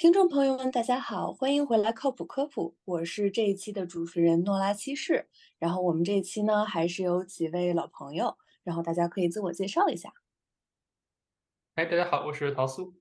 [0.00, 5.28] 听众朋友们，大家好，欢迎回来靠谱科普，我是这一期的主持人诺拉七世。
[5.58, 10.10] 然后我们这一期呢，还是有几位老朋友，然后大家可以自我介绍一下。
[11.74, 12.94] 哎，大家好，我是桃苏。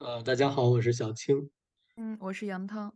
[0.00, 1.50] 呃，大家好，我是小青。
[1.96, 2.94] 嗯，我是杨汤。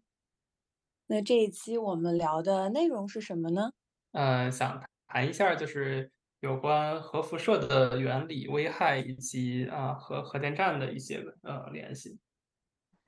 [1.06, 3.72] 那这一期我们聊的内容是什么呢？
[4.10, 12.18] 呃，想谈一下就是有关核辐射的原理、危害以及啊和核电站的一些呃联系。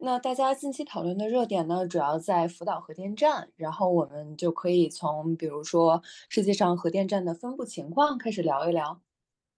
[0.05, 9.01] 那大家近期讨论的热点呢，主要在福岛核电站，然后我们就可以从比如说世界上核电站的分布情况开始聊一聊。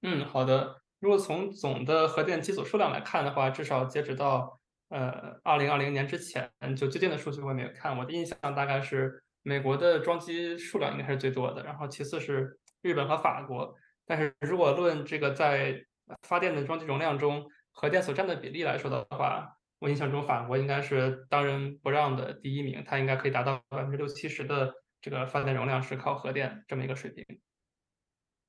[0.02, 0.76] 嗯，好的。
[1.00, 13.74] 如果从总的核电机组数量来看的话，至少截止到呃二零二零年之前，就最近的数据我也没有看，我的印象大概是美国的装机数量应该是最多的，然后其次是日本和法国。
[14.06, 15.74] 但是如果论这个在
[16.22, 27.24] 发电的装机容量中，核电所占的比例来说的话，我印象中法国应该是当仁不让的第一名，它应该可以达到百分之六七十的这个发电容量是靠核电这么一个水平。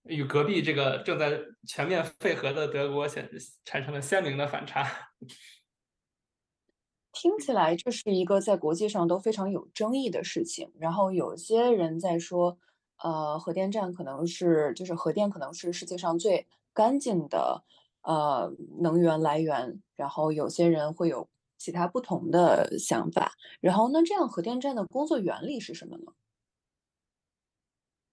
[0.03, 3.29] 与隔壁这个正在全面废核的德国显
[3.65, 4.87] 产生了鲜明的反差。
[7.11, 10.71] 听起来这是一个在国际上都非常有争议的事情。
[10.79, 12.57] 然后有些人在说，
[13.03, 17.65] 呃，核电站可能是就是核电可能是世界上最干净的
[18.03, 19.81] 呃能源来源。
[19.97, 23.33] 然后有些人会有其他不同的想法。
[23.59, 26.13] 然后那这样核电站的工作原理是什么呢？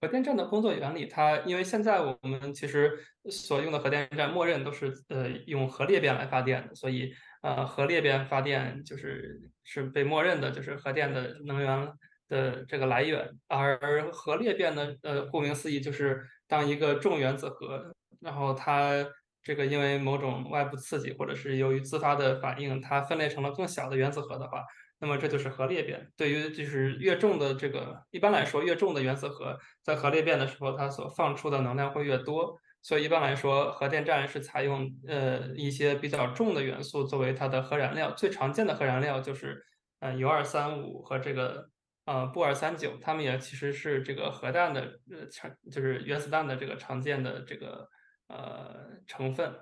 [0.00, 2.98] 核电站的工作原理，它因为现在我们其实
[3.30, 7.10] 所用的核电站默认都是呃用核裂变来发电的，所以
[7.40, 11.90] 呃核裂变发电就是是被默认的，就是核电的能源
[12.28, 13.34] 的这个来源。
[13.48, 19.06] 而核裂变呢，呃顾名思义就是当一个重原子核，然后它
[19.44, 24.64] 这个因为某种外部刺激或者是由于自发的反应，它分裂成了更小的原子核的话。
[25.00, 26.10] 那么这就是核裂变。
[26.16, 32.58] 对于就是越重的这个，一般来说越重的原子核在核裂变的时候，它所放出的能量会越多。
[32.80, 38.12] 所以一般来说，核电站是采用呃一些比较重的元素作为它的核燃料。
[38.12, 39.62] 最常见的核燃料就是
[40.00, 41.68] 呃铀二三五和这个
[42.06, 47.88] 呃钚二三九，它们也其实是这个核弹的呃常就是原子弹的这个常见的这个
[48.34, 49.54] 呃成分。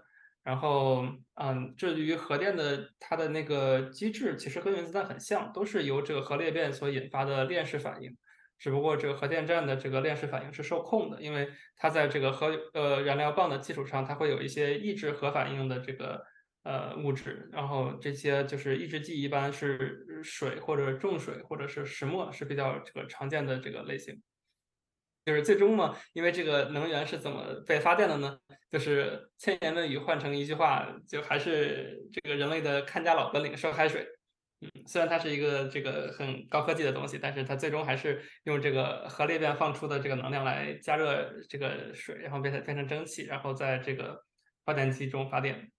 [0.43, 8.11] 然后，嗯，至于核电的它的那个机制，其实跟原子弹很像，都是由这个核裂变所引发的链式反应。
[8.59, 16.25] 只不过这个核电站的这个链式反应是受控的，因为它在这个核呃燃料棒的基础上，它会有一些抑制核反应的这个
[16.65, 17.49] 呃物质。
[17.53, 24.21] 然后这些就是抑制剂，一般是水或者重水或者是石墨是比较这个常见的这个类型。
[25.25, 28.39] 就是最终嘛，因为这个能源是怎么被发电的呢？
[28.71, 34.05] 就是千言万语换成一句话，就还是这个人类的看家老本领——烧开水。
[34.61, 44.25] 嗯，虽然它是一个这个很高科技的东西，但是它最终还是用这个核裂变放出的这个能量来加热这个水，然后变成变成蒸汽，然后在这个
[44.65, 45.71] 发电机中发电。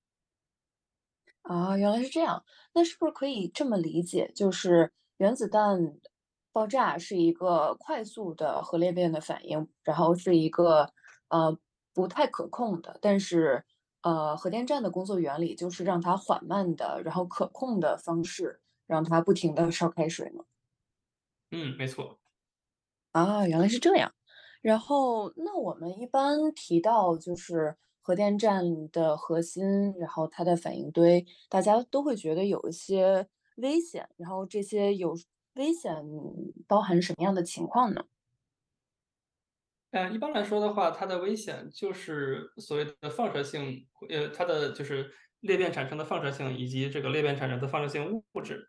[1.41, 2.43] 啊，原来是这样。
[2.73, 5.79] 那是不是可以这么理解，就是原子弹？
[6.53, 10.87] 爆炸是一个快速的核裂变的反应，然后是一个
[11.29, 11.57] 呃
[11.93, 13.65] 不太可控的，但是
[14.01, 20.45] 呃核电站的工作原理就是让它缓慢的，然后可控的方式，让它不停的烧开水嘛。
[21.49, 22.19] 嗯，没错。
[23.13, 24.13] 啊，原来是这样。
[24.61, 35.17] 然后那我们一般提到就是核电站的核心，然后它的反应堆，大家都会觉得有一些危险，然后这些有。
[35.55, 35.95] 危险
[36.67, 38.05] 包含什么样的情况呢？
[39.91, 48.67] 嗯，一般来说的话，它的危险就是所谓的放射性，呃，它的就是裂变产生的放射性，以及这个裂变产生的放射性物质。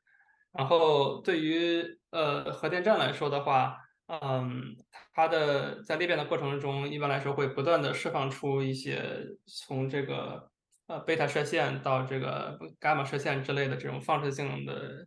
[0.53, 4.77] 然后对于呃核电站来说的话，嗯，
[5.15, 10.51] 它的在裂变的过程中，一般来说会不断的释放出一些从这个
[10.89, 15.07] 呃贝塔射线到这个伽马射线之类的这种放射性的。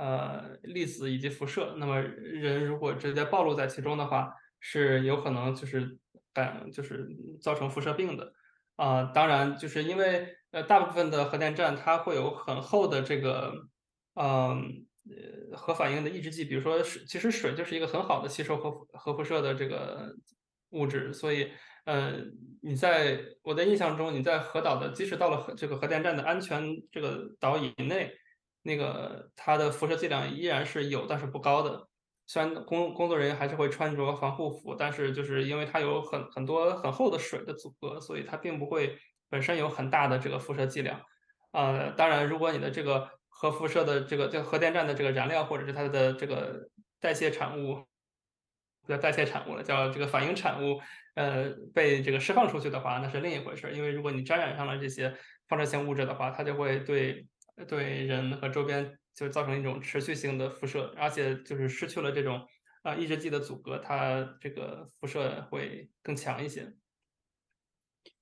[0.00, 5.98] 呃，粒子以及辐射，那么人如果直接暴露在其中的话，是有可能就是
[6.32, 7.06] 感就是
[7.42, 8.32] 造成辐射病的。
[8.76, 13.52] 啊，当然就是因为呃，大部分的核电站它会有很厚的这个，
[14.14, 14.86] 嗯，
[15.54, 20.14] 核反应的抑制剂，比如说水，其实水就是一个很好的吸收核核辐射的这个
[20.70, 21.50] 物质，所以，
[21.84, 22.14] 呃，
[22.62, 28.10] 你在我的印象中，你在核岛的，即使到了核这个核电站的安全这个岛以内。
[28.62, 31.86] 那个它的辐射剂量依然是有，但是不高的。
[32.26, 38.96] 虽然工工作人员还是会穿着防护服，但是就是因为它有很很多很厚的水的阻隔，所以它并不会
[39.28, 41.00] 本身有很大的这个辐射剂量。
[41.52, 46.68] 呃，当然，如果你的这个核辐射的这个就核电站的这个燃料或者是它的这个
[47.00, 47.84] 代谢产物，
[48.82, 50.80] 不叫代谢产物了，叫这个反应产物，
[51.16, 53.72] 呃，被这个释放出去的话，那是另一回事。
[53.72, 55.12] 因为如果你沾染上了这些
[55.48, 57.26] 放射性物质的话，它就会对
[57.68, 62.46] 对人和周边就造成一种持续性的辐射，而且就是失去了这种
[62.82, 66.74] 啊抑制剂的阻隔，它这个辐射会更强一些。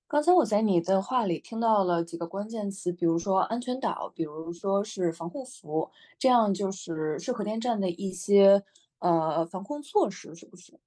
[0.07, 8.65] 刚才我在你的话里听到了几个关键词，比如说安全岛，比如说是防护服，这样就是是核电站的一些
[9.01, 10.81] 呃防控措施，是不是？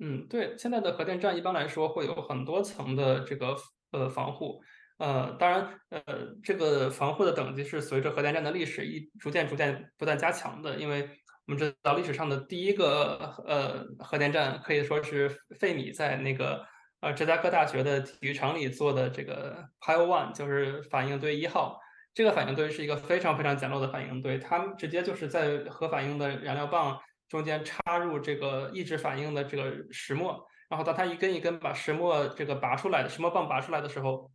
[0.00, 3.56] 嗯，对，现在的核电站一般来说会有很多层的这个
[3.92, 4.60] 呃防护，
[5.00, 6.02] 呃，当然，呃，
[6.44, 11.02] 这个防护的等级是随着核电站的历史一逐渐逐渐不断加强的，因为
[11.46, 16.64] 我们知道历史上的第一个呃核电站可以说是费米在那个。
[17.02, 21.80] 呃，芝加哥大学的体育场里做的这个 Pile One 就是反应堆一号。
[22.12, 34.30] 这个反应堆是一个非常非常简陋的反应堆，它直接就是在核反应的燃料棒中间插入这个抑制反应的这个石墨，然后当它一根一根把石墨这个拔出来的石墨棒拔出来的时候，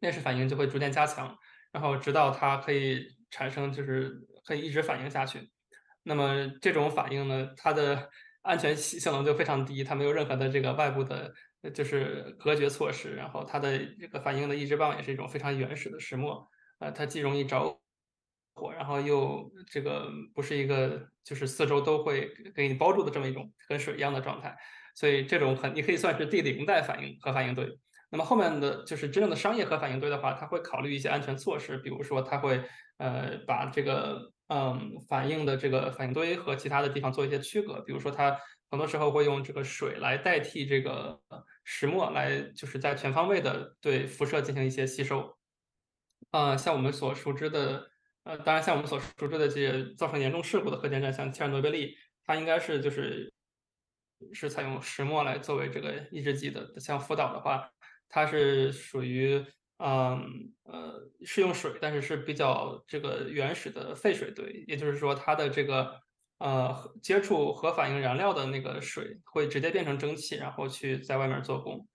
[0.00, 1.34] 链式反应就会逐渐加强，
[1.72, 4.12] 然后直到它可以产生就是
[4.44, 5.50] 可以一直反应下去。
[6.02, 8.10] 那么这种反应呢，它的
[8.42, 11.32] 安全性能就非常低，它没有任何的这个外部的。
[11.74, 16.48] 就是隔绝措施，然后它的这个反应的抑制棒也是一种非常原始的石墨，
[16.78, 17.78] 呃，它既容易着
[18.54, 24.56] 火，然后又这个不是一个就是四周都会给你包住的这么一种跟水一样的状态，
[24.94, 27.68] 所以这种很你可以算是第零代反应核反应堆。
[28.10, 32.62] 那么后面的就是真正的商业核反应堆的话，它会考虑一些安全措施，比如说它会
[32.98, 38.38] 呃把这个嗯反应的这个反应堆和其他的地方做一些区隔，比如说它。
[38.72, 41.20] 很多时候会用这个水来代替这个
[41.64, 45.36] 石墨，来就是在全方位的对辐射进行一些吸收。
[46.30, 47.90] 啊，像我们所熟知的，
[48.22, 53.34] 呃，当然像我们所熟知的这些造成严重事故的核电站，像切尔诺贝利，它应该是就是
[54.32, 56.78] 是采用石墨来作为这个抑制剂的。
[56.78, 57.68] 像福岛的话，
[58.10, 59.42] 它是属于
[59.78, 65.98] 嗯呃是用水，但是是比较这个原始的废水堆，也就是说它的这个。
[66.40, 71.86] 呃，接触核反应燃料的那个水会直接变成蒸汽，然后去在外面做工。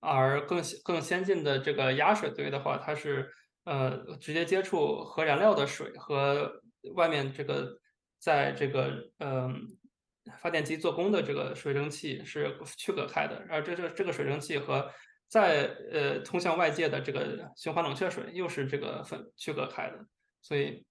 [0.00, 3.30] 而更更先进的这个压水堆的话，它是
[3.62, 6.52] 呃直接接触核燃料的水和
[6.96, 7.78] 外面这个
[8.18, 8.90] 在这个
[9.20, 9.68] 嗯
[10.40, 13.46] 发电机做工的这个水蒸气是区隔开的。
[13.48, 14.90] 而这这这个水蒸气和
[15.32, 19.98] 在呃通向外界的这个循环冷却水又是这个分区隔开的。
[20.42, 20.84] 所以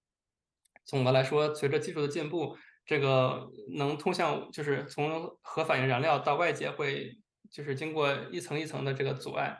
[0.84, 2.56] 总的来说，随着技术的进步。
[2.84, 7.16] 这个能通向，就是从核反应燃料到外界会，
[7.48, 9.56] 就是经过一层一层的这个阻碍。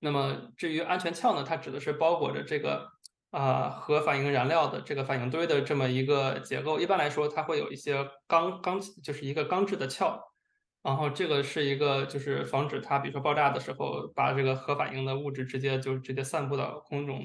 [0.00, 2.88] 那么至于安全壳呢，它指的是包裹着这个
[3.30, 6.80] 啊核反应燃料的这个反应堆的这么一个结构。
[6.80, 10.20] 一般来说，它会有一些钢钢，就是一个钢制的壳。
[10.82, 17.22] 然后这个是一个，就是防止它，比如说爆炸的时候，把这个核反应的物质直接就直接散布到空中。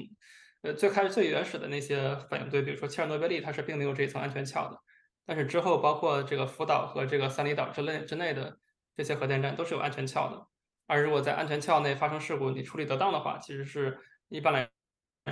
[0.62, 4.78] 呃，最开始最原始的那些反应堆，比如说切尔诺贝利，它是并没有这一层安全壳的。
[5.24, 8.58] 但是之后，包括这个福岛和这个三里岛之类之内的
[8.94, 10.46] 这些核电站都是有安全壳的。
[10.86, 13.98] 而如果在安全壳内发生事故，你处理得当的话，其实是
[14.28, 14.68] 一般来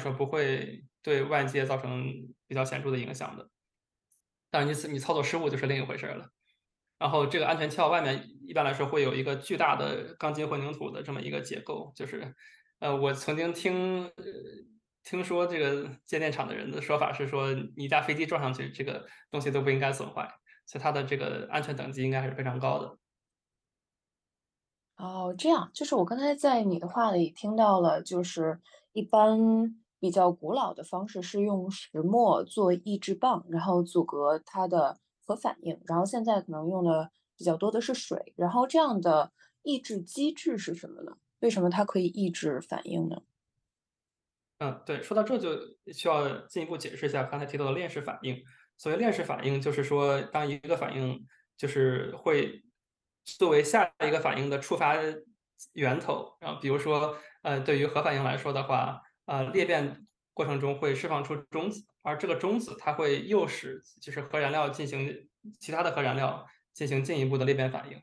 [0.00, 2.11] 说不会对外界造成
[2.47, 3.49] 比较显著的影响的。
[4.50, 6.26] 但是你你操作失误就是另一回事了。
[6.98, 12.34] 然后这个安全壳外面一般来说会有一个巨大的钢筋混凝土的这么一个结构，就是
[12.78, 14.10] 呃，我曾经听。
[15.06, 20.26] 听说这个建电厂的人的说法是说，你一架飞机撞上去，这个东西都不应该损坏，
[20.64, 22.96] 所以它的这个安全等级应该还是非常高的。
[24.96, 28.58] 哦，这样，就是我刚才在你的话里听到了，就是
[28.94, 41.16] 一般比较古老的方式是用石墨做抑制棒，然后阻隔它的核反应，然后现在可能用的比较多的是水，然后这样的抑制机制是什么呢？
[41.40, 43.23] 为什么它可以抑制反应呢？
[44.59, 45.59] 嗯，对，说到这就
[45.93, 48.40] 需要进一步解释一下刚才提到的链式反应。
[48.76, 51.26] 所谓链式反应，就是说当一个反应
[51.57, 52.62] 就是会
[53.25, 54.97] 作为下一个反应的触发
[55.73, 68.03] 源头，然后比如说，呃，对于核反应来说的话，呃，裂变过程中会释放出中子，而这个中子它会诱使就是核燃料进行其他的核燃料进行进一步的裂变反应。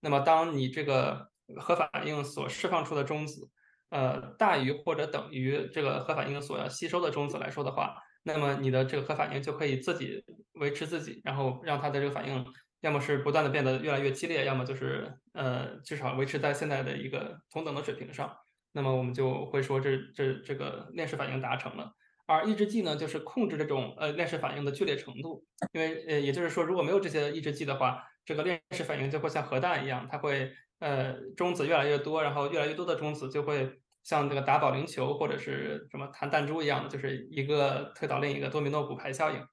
[0.00, 3.48] 那么当你这个核反应所释放出的中子，
[3.90, 10.24] 呃，大于或者等于这个核反应所要吸收的中子来说的话，那么你的这个核反应就可以自己
[10.54, 12.44] 维持自己，然后让它的这个反应
[12.80, 18.36] 要么是不断的变得越来越激烈，要么就是呃至少维持在现在的一个同等的水平上。
[18.72, 21.92] 那么我们就会说这这这个链式反应达成了。
[22.26, 25.44] 而抑制剂呢，就是控制这种呃链式反应的剧烈程度。
[25.72, 39.44] 因为呃，也就是说，如果没有这些抑制剂的话，这个链式反应就会像核弹一样，它会呃中子越来越多，然后越来越多的中子就会像这个打保龄球或者是什么弹弹珠一样的，就是一个推倒另一个多米诺骨牌效应，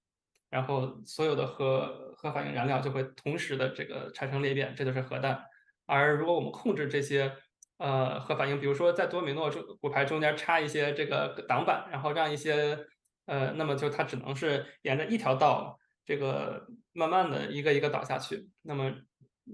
[0.51, 5.43] 然后所有的核核反应燃料就会同时的这个产生裂变，这就是核弹。
[5.87, 7.33] 而如果我们控制这些
[7.77, 12.77] 呃核反应，比如说在多米诺中骨牌中间插一些这个挡板，然后让一些
[13.25, 18.49] 呃，那么就它只能是沿着一条道，这个慢慢的一个一个倒下去。
[18.61, 18.91] 那么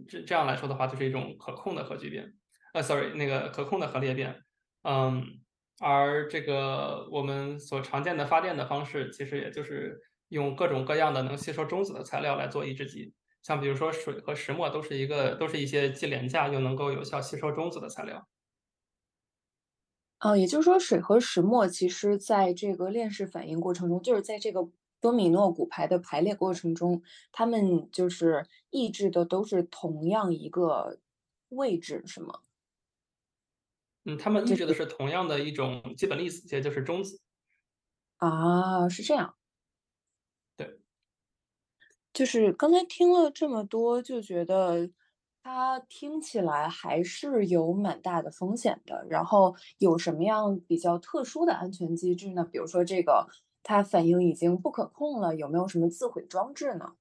[0.08, 2.34] 这这样来说的话，就是一种可控的核聚变，
[2.74, 4.42] 呃，sorry，那个可控的核裂变。
[4.84, 5.24] 嗯，
[5.82, 10.00] 而这个我们所常见的发电的方式，其实也就是
[10.30, 13.14] 用各种各样的能吸收中子的材料来做抑制剂。
[13.44, 18.26] 像比如说水和石墨都是一个，都是一些既廉价又能够有效吸收中子的材料。
[20.22, 24.70] 哦，也就是说，水和石墨其实在这个链式反应过程中，就是在这个
[25.02, 31.00] 多米诺骨牌的排列过程中，它们就是抑制的都是同样一个
[31.50, 32.40] 位置，是吗？
[34.06, 37.18] 嗯，它们抑制的是同样的一种基本粒子，也就是中子。
[38.20, 39.36] 啊，是这样。
[42.14, 44.88] 就是刚才听了这么多，就觉得
[45.42, 49.04] 它听起来还是有蛮大的风险的。
[49.10, 52.48] 然后有什么样比较特殊的安全机制呢？
[52.52, 53.28] 比如说这个
[53.64, 56.94] 它反应已经不可控了，有没有什么自毁装置呢？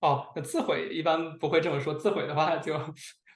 [0.00, 2.78] 哦，自毁一般不会这么说，自毁的话就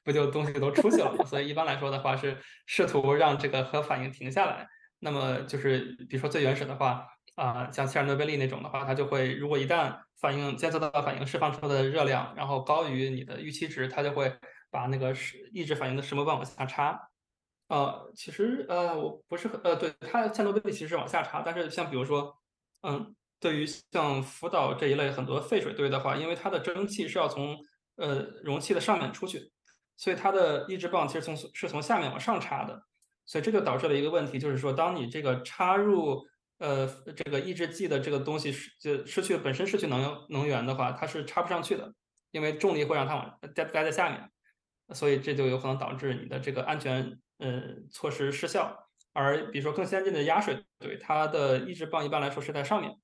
[0.04, 1.24] 不就东西都出去了嘛？
[1.26, 4.66] 所以一般来说的话是试图让这个核反应停下来。
[5.00, 7.06] 那么就是比如说最原始的话。
[7.34, 14.30] 啊，像切尔诺贝利那种的话，它就会，如果一旦反应监测到反应释放出的热量，然后高于你的预期值，它就会
[14.70, 17.08] 把那个是抑制反应的石墨棒往下插。
[17.68, 22.36] 呃，其实呃，我不是很呃，对它切尔诺贝利其实是往下插，但是像比如说，
[22.82, 27.56] 嗯，对于像福岛这一类很多废水堆的话，因为它的蒸汽是要从
[27.96, 29.50] 呃容器的上面出去，
[29.96, 32.82] 所以它的抑制棒其实从是从下面往上插的，
[33.24, 36.22] 所以这就导致了一个问题，就是说当你这个插入。
[36.62, 41.92] 呃，这个抑制剂的这个东西失就失去本身失去能能源的话，它是插不上去的，
[42.30, 44.30] 因为重力会让它往待待在下面，
[44.94, 48.88] 所以这就有可能导致你的这个安全呃措施失效。
[49.12, 52.96] 而比如说更先进的压水堆，它的抑制棒一般来说是在上面，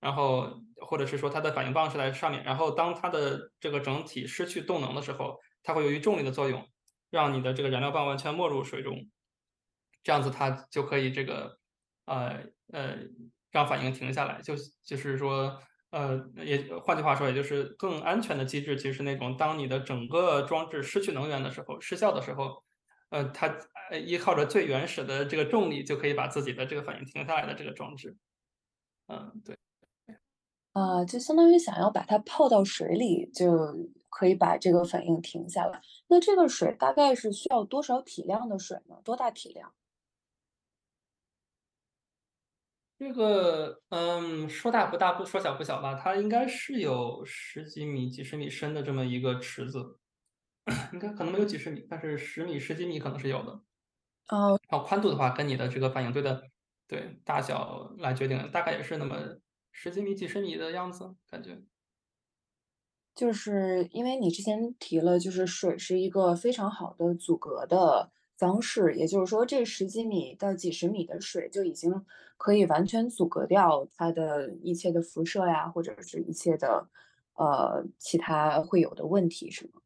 [0.00, 6.68] 然后或者是说它的反应棒是在上面，然后当它的这个整体失去动能的时候，它会由于重力的作用，
[7.08, 9.08] 让你的这个燃料棒完全没入水中，
[10.02, 11.57] 这样子它就可以这个
[12.08, 12.44] 呃。
[12.70, 12.98] 呃，
[13.50, 22.62] 让反应停下来，就就是说，呃，也换句话说，也就是更安全的机制，其实是那种当你的整个装置失去能源的时候，失效的时候，
[23.08, 23.50] 呃，它
[24.04, 28.14] 依靠着最原始的这个重力，就可以把自己的这个反应停下来的这个装置。
[29.06, 29.56] 嗯，对。
[30.74, 33.74] 啊，就相当于想要把它泡到水里，就
[34.10, 35.80] 可以把这个反应停下来。
[36.08, 38.96] 那这个水大概是需要多少体量的水呢？
[39.02, 39.72] 多大体量？
[42.98, 50.00] 这个，嗯，说大不大，不说小不小吧，它应该是有十几米、几十米深的这么一个池子，
[50.92, 53.62] 应该可能没有几十米，但是十米、十几米可能是有的。
[54.28, 56.42] 哦，然后宽度的话，跟你的这个反应堆的
[56.88, 59.16] 对大小来决定，大概也是那么
[59.72, 61.62] 十几米、几十米的样子，感觉。
[63.14, 68.10] 就是因为你之前提了，就是水是一个非常好的阻隔的。
[68.38, 76.88] 方式，也就是说，这十几米到几十米的水就已经可以完全阻隔掉它的一切的辐射呀，或者是一切的
[77.34, 79.80] 呃其他会有的问题，是吗？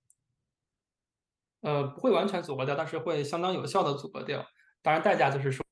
[1.62, 4.44] 呃，不会完全阻隔掉，但是会相当有效的阻隔掉。
[4.82, 5.64] 当然，代价就是说，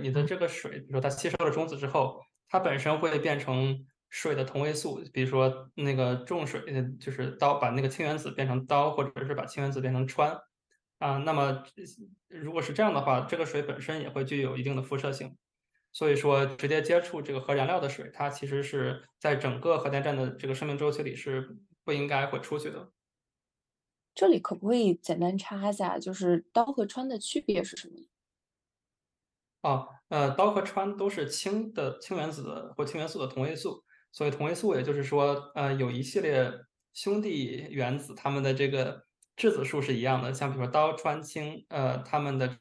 [0.00, 3.74] 你的这个水，比如说它吸收了中子之后，它本身会变成
[4.10, 6.62] 水的同位素，比如说那个重水，
[7.00, 10.38] 就是氘，把那个氢原子变成氘，或者是把氢原子变成氚。
[10.98, 11.62] 啊，那么
[12.26, 15.36] 如果是这样的话，这个水本身也会具有一定的辐射性，
[15.92, 22.92] 所以说直接接触这个核燃料的水，它其实是在整个核电站的这个生命周期里是不应该会出去的。
[24.12, 27.94] 这里可不可以简单插一下，就是氘和氚的区别是什么？
[29.62, 36.52] 哦，呃，氘和氚都是氢的氢原子的或氢元素的同位素，所以同位素也就是说，呃，有一系列
[36.92, 39.06] 兄弟原子，它们的这个。
[39.38, 42.58] 质子数是一样的，像比如说氘、氚、氢，呃，它们的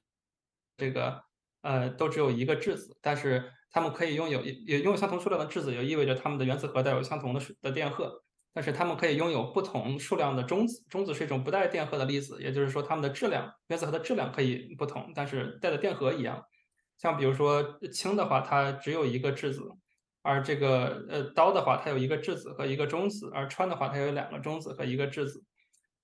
[0.78, 1.24] 这个
[1.64, 10.86] 呃都只有一个质子，但是它们可以拥有也拥有相同数量的质子，也意味着它们的原子核带有相同的的电荷，但是它们可以拥有不同数量的中子。
[10.88, 16.44] 中子是一种不带电荷的粒子，也就是说它们的质量，原子核的质量可以不同，但是带的电荷一样。
[17.00, 19.62] 像比如说氢的话，它只有一个质子，
[20.22, 25.44] 而这个呃氘的话，它有一个质子和一个中子，而氚的话，它有两个中子和一个质子。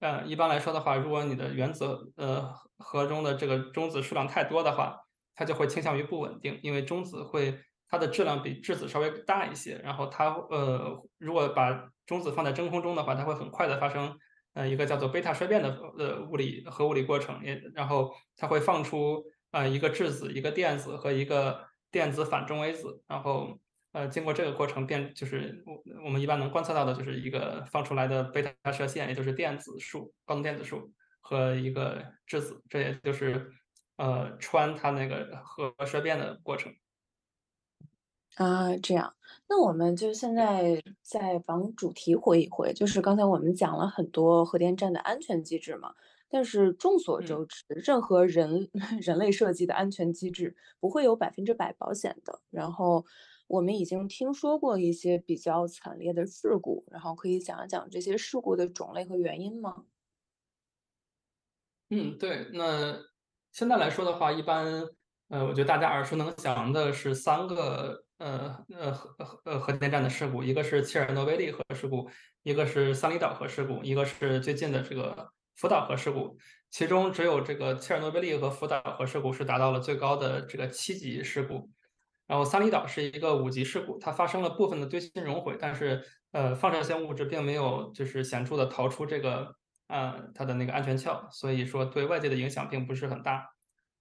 [0.03, 4.97] 呃，一般来说的话，如果你的原子呃核中的这个中子数量太多的话，
[5.33, 7.57] 它就会倾向于不稳定，因为中子会
[7.87, 14.13] 它的质量比质子稍微大一些，然后它呃如果把中子放在真空中的话，它会很快的发生
[14.55, 23.57] 呃一个叫做贝塔衰变的呃物理核物理过程，也然后它会放出呃一个质子、一个电子和一个电子反中微子，然后
[23.93, 33.49] 呃经过这个过程变就是我我们一般能观测到的就是一个放出来的贝塔射线，也就是电子束高能电子束和一个质子，这也就是
[33.97, 36.73] 呃穿它那个核衰变的过程。
[38.35, 39.13] 啊，这样，
[39.47, 45.93] 那我们就现在再往主题回一回，就是刚才我们讲了很多核电站的安全机制嘛，
[46.29, 48.67] 但是众所嗯周知，任何人
[49.03, 52.41] 人类设计的安全机制不会有百分之百保险的。
[52.49, 53.05] 然后
[53.53, 59.85] 我们已经听说过一些比较惨烈的事故，然后可以讲一讲这些事故的种类和原因吗？
[61.91, 62.99] 嗯，对，那
[63.51, 64.89] 现在来说的话，一般，
[65.27, 72.09] 呃，我觉得大家耳熟能详的是三个，呃呃核呃核电站的事故，一个是切尔诺贝利核事故，
[72.41, 76.35] 一个是三里岛核事故，一个是最近的这个福岛核事故。
[76.71, 81.69] 其中只有这个切尔诺贝利和福岛核事故是达到了最高的这个七级事故，
[82.27, 89.53] 然后三里岛是一个五级事故，它发生了部分的堆芯熔毁，但是呃放射性物质并没有就是显著的逃出这个
[89.87, 93.45] 呃它的那个安全壳，所以说对外界的影响并不是很大。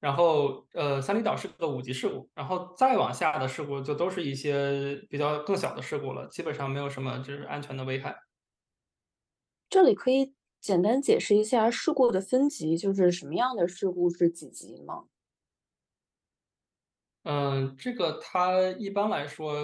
[0.01, 8.17] 然后呃三里岛是个五级事故，然后再往下的事故就都是一些比较更小的事故了，基本上没有什么就是安全的危害。
[9.69, 15.05] 这里可以简单解释一下事故的分级，就是什么样的事故是几级吗？
[17.25, 19.55] 嗯，这个它一般来说，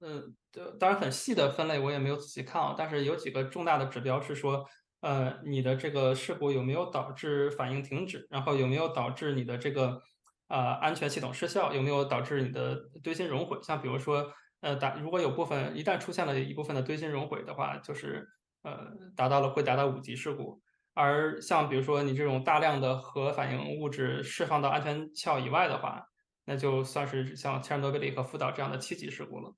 [0.00, 0.34] 嗯，
[0.78, 4.64] 当然很细的分类我也没有仔细看啊，但是有几个重大的指标是说，
[5.00, 10.00] 呃，你的这个事故有没有导致反应停止，然后有没有导致你的这个
[10.48, 13.58] 呃安全系统失效，有没有导致你的堆芯熔毁？
[13.62, 18.26] 像比如说，呃，达如果有部分一旦出现了一部分的堆芯熔毁的话，就是
[18.62, 20.60] 呃达到了会达到五级事故。
[20.94, 26.02] 而像比如说你这种大量的核反应物质释放到安全壳以外的话，
[26.48, 29.54] 那就算是像切尔诺贝利和福岛这样的七级事故了。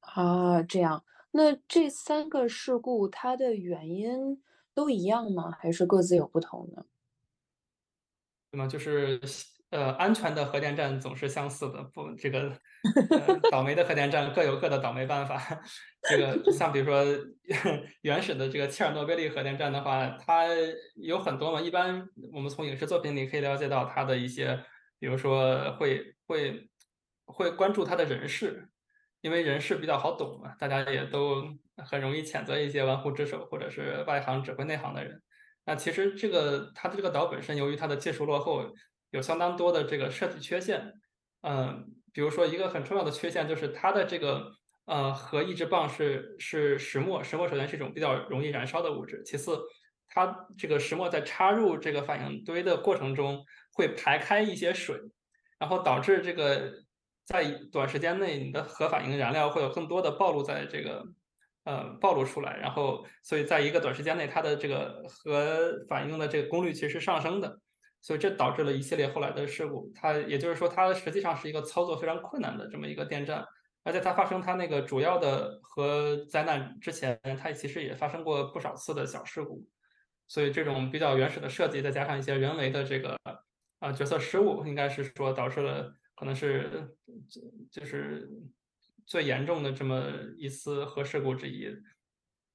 [0.00, 4.42] 啊，这样，那这三个事故它的原因
[4.74, 5.52] 都一样吗？
[5.52, 6.84] 还是各自有不同呢？
[8.50, 9.20] 那么就是
[9.70, 12.50] 呃，安全的核电站总是相似的，不，这个
[13.10, 15.38] 呃，倒霉的核电站各有各的倒霉办法。
[16.02, 17.04] 这个像比如说
[18.02, 20.46] 原始的这个切尔诺贝利核电站的话，它
[20.96, 24.58] 有很多嘛，一般我们从影视作品里可以了解到它的一些，
[24.98, 26.68] 比如说会会
[27.24, 28.68] 会关注它的人事，
[29.20, 31.44] 因为人事比较好懂嘛，大家也都
[31.76, 35.22] 很容易谴责一些玩忽职守或者是外行指挥内行的人。
[35.64, 38.72] 那其实这个它的这个岛本身，由于它的技术落后，
[39.10, 40.92] 有相当多的这个设计缺陷。
[41.42, 44.50] 嗯，比如说一个很重要的缺陷就是它的这个
[44.86, 49.58] 呃核抑制棒是是石墨，石墨首先是一种比较容易燃烧的物质，其次
[50.08, 53.44] 它这个石墨在插入这个反应堆的过程中
[53.78, 55.00] 会排开一些水，
[55.60, 56.72] 然后导致这个
[57.24, 61.04] 在短时间内你的核反应燃料会有更多的暴露在这个
[61.62, 67.60] 呃暴露出来，然后所以在一个短时间内它的这个核反应的这个功率其实是上升的。
[68.00, 69.92] 所以这导致了一系列后来的事故。
[69.94, 73.44] 它也就是说，它实际上是一个操作非常困难的这么一个电站，
[73.82, 79.66] 而且它发生它那个主要的核灾难之前，它其实也发生过不少次的小事故。
[80.28, 83.16] 所以这种比较原始的设计，再加上一些人为的这个
[83.78, 86.96] 啊决策失误，应该是说导致了可能是
[87.70, 88.28] 就是
[89.06, 90.02] 最严重的这么
[90.36, 91.68] 一次核事故之一。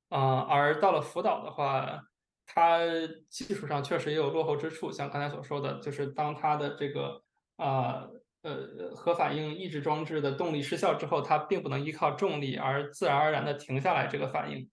[0.10, 2.00] 啊、而到了福岛的话，
[2.46, 2.82] 它
[3.30, 7.24] 技术上确实也有落后之处，像刚才所说的，就是当它的这个
[7.56, 8.08] 啊
[8.44, 14.70] 呃核反应抑制装置的动力失效之后，它并不能依靠重力而自然而然的停下来这个反应。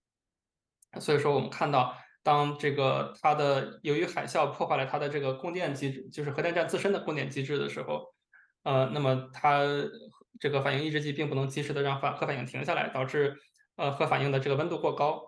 [1.00, 8.14] 所以说，我们看到，当这个它的由于海啸破坏了它的这个供电机制，就是核电站自身的供电机制的时候，
[8.62, 9.64] 呃，那么它
[10.38, 13.36] 这个反应抑制剂并不能及时的让反核反应停下来，导致
[13.76, 15.22] 呃核反应的这个温度过高。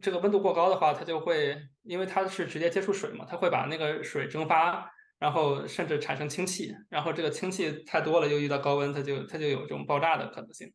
[0.00, 10.72] 这个温度过高的话，它就会因为它是直接接触水嘛，它会把那个水蒸发，然后甚至产生氢气，然后这个氢气太多了，又遇到高温，它就它就有这种爆炸的可能性，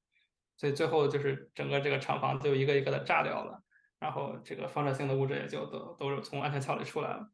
[0.57, 3.61] 所以最后就是整个这个厂房就一个一个的炸掉了，
[4.03, 7.25] 然后这个放射性的物质也就都都是从安全壳里出来了，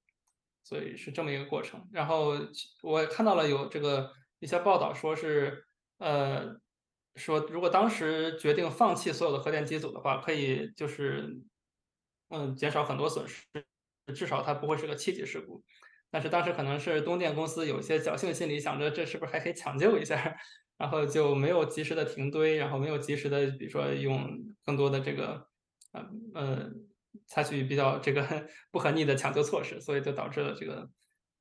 [0.63, 1.84] 所以是这么一个过程。
[1.91, 2.38] 然后
[2.84, 5.65] 我也看到了有这个一些报道说是，
[5.97, 6.58] 呃，
[7.15, 11.41] 说如果当时决定放弃所有的核电机组的话，可以就是，
[12.29, 13.43] 嗯，减少很多损失，
[14.13, 15.63] 至少它不会是个七级事故。
[16.12, 20.38] 但是当时可能是东电公司有些侥幸心理，想着这是不是还可以抢救一下，
[20.77, 25.49] 然后就没有及时的停堆，然后没有及时的，比如说用更多的这个，
[25.91, 26.69] 呃呃，
[27.28, 30.89] 采取比较这个不可逆的抢救措施，所以就导致了这个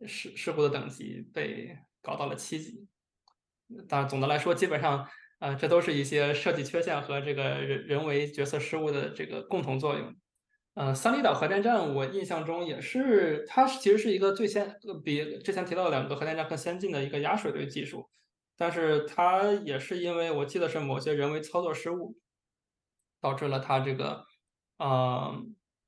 [0.07, 2.87] 事事故的等级被搞到了七级。
[3.89, 5.07] 当然，总的来说，基本上，
[5.41, 10.15] 呃，这都是一些设计缺陷和这个人人为决策失误的这个共同作用。
[10.75, 18.09] 呃，三里岛核电站，我印象中也是，它其实是一个最先比之前提到的两个核电站更先进的一个压水堆技术，
[18.57, 22.17] 但是它也是因为我记得是某些人为操作失误，
[23.21, 24.25] 导致了它这个，
[24.79, 25.45] 呃，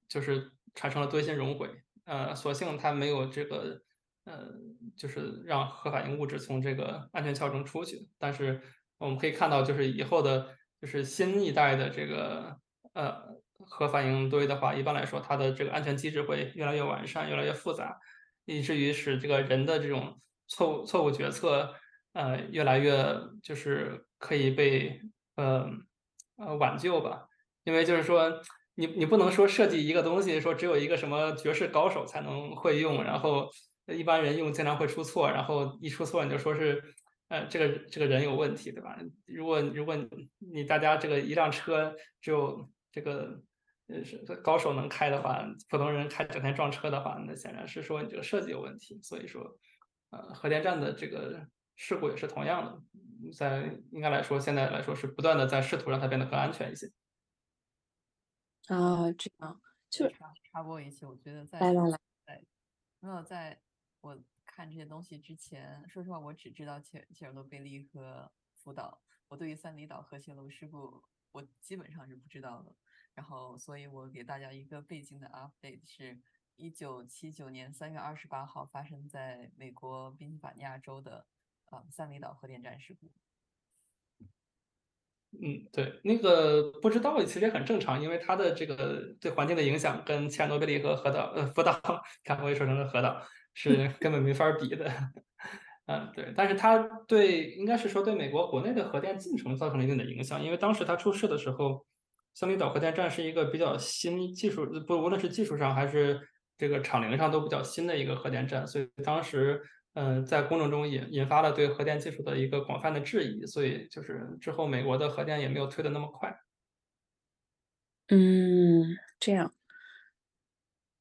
[0.09, 1.70] 就是产生了堆芯熔毁。
[2.05, 3.81] 呃，所幸它没有这个，
[4.24, 4.48] 呃，
[4.96, 8.09] 就是让核反应物质从这个安全壳中出去。
[8.18, 8.61] 但是
[8.98, 12.59] 我们可以看到，就是以后的，就是新一代的这个，
[12.92, 13.40] 呃。
[13.66, 17.94] 核反应堆的话，一般来说，它的这个安全机制会越来越完善，越来越复杂，
[18.46, 21.74] 以至于使这个人的这种错误错误决策，
[22.14, 22.96] 呃，越来越
[23.42, 25.03] 就是可以被
[25.37, 25.68] 呃
[26.37, 27.29] 呃挽救吧。
[27.64, 28.40] 因为就是说，
[28.81, 33.49] 你你不能说设计一个东西，说只有一个什么绝世高手才能会用，然后
[33.87, 36.83] 一般人用经常会出错，然后一出错你就说是
[37.29, 38.99] 呃这个这个人有问题，对吧？
[39.27, 39.95] 如果如果
[40.38, 43.40] 你大家这个一辆车只有这个。
[44.05, 48.97] 是高手能开的话，普通人开整天撞车的话，那显然是说你这个设计有问题。
[49.03, 49.43] 所以说，
[50.11, 52.81] 呃，核电站的这个事故也是同样的，
[53.37, 56.87] 在应该来说，现在来说是不断的在试图让它变得更安全一些。
[58.71, 61.73] 啊，这样就插插播一句，我觉得在在
[63.01, 63.61] 没有在
[64.01, 71.03] 我看这些东西之前，说实话，我只知道切切尔诺贝利和福岛，我对于三里岛核泄漏事故，
[71.33, 72.73] 我基本上是不知道的。
[73.13, 76.21] 然后，所以我给大家一个背景的 update 是，
[76.55, 81.27] 一九七九年三月二十八号发生在美国宾夕法尼亚州的
[81.73, 83.11] 呃三里岛核电站事故。
[85.33, 91.81] 嗯，对，那个不知道其实也很正常，因为它的这个对环境的影响跟切尔诺贝利和核岛呃福岛，
[92.25, 93.23] 看我也说成了核岛，
[93.55, 94.90] 是 根本没法比的。
[95.87, 101.85] 嗯，对，但是它对应该是说对美国国内的核电进程造成了一定的影响，因为当时它出事的时候。
[102.33, 106.21] 三里岛核电站是一个比较新技术，不，无论是技术上还是
[106.57, 109.61] 这个厂龄上都比较新的一个核电站，所以当时，
[109.94, 116.33] 嗯，在公众中引引发了对核电技术的一个广泛的质疑，所以就是之后美国的核电也没有推的那么快。
[118.09, 119.55] 嗯，这样。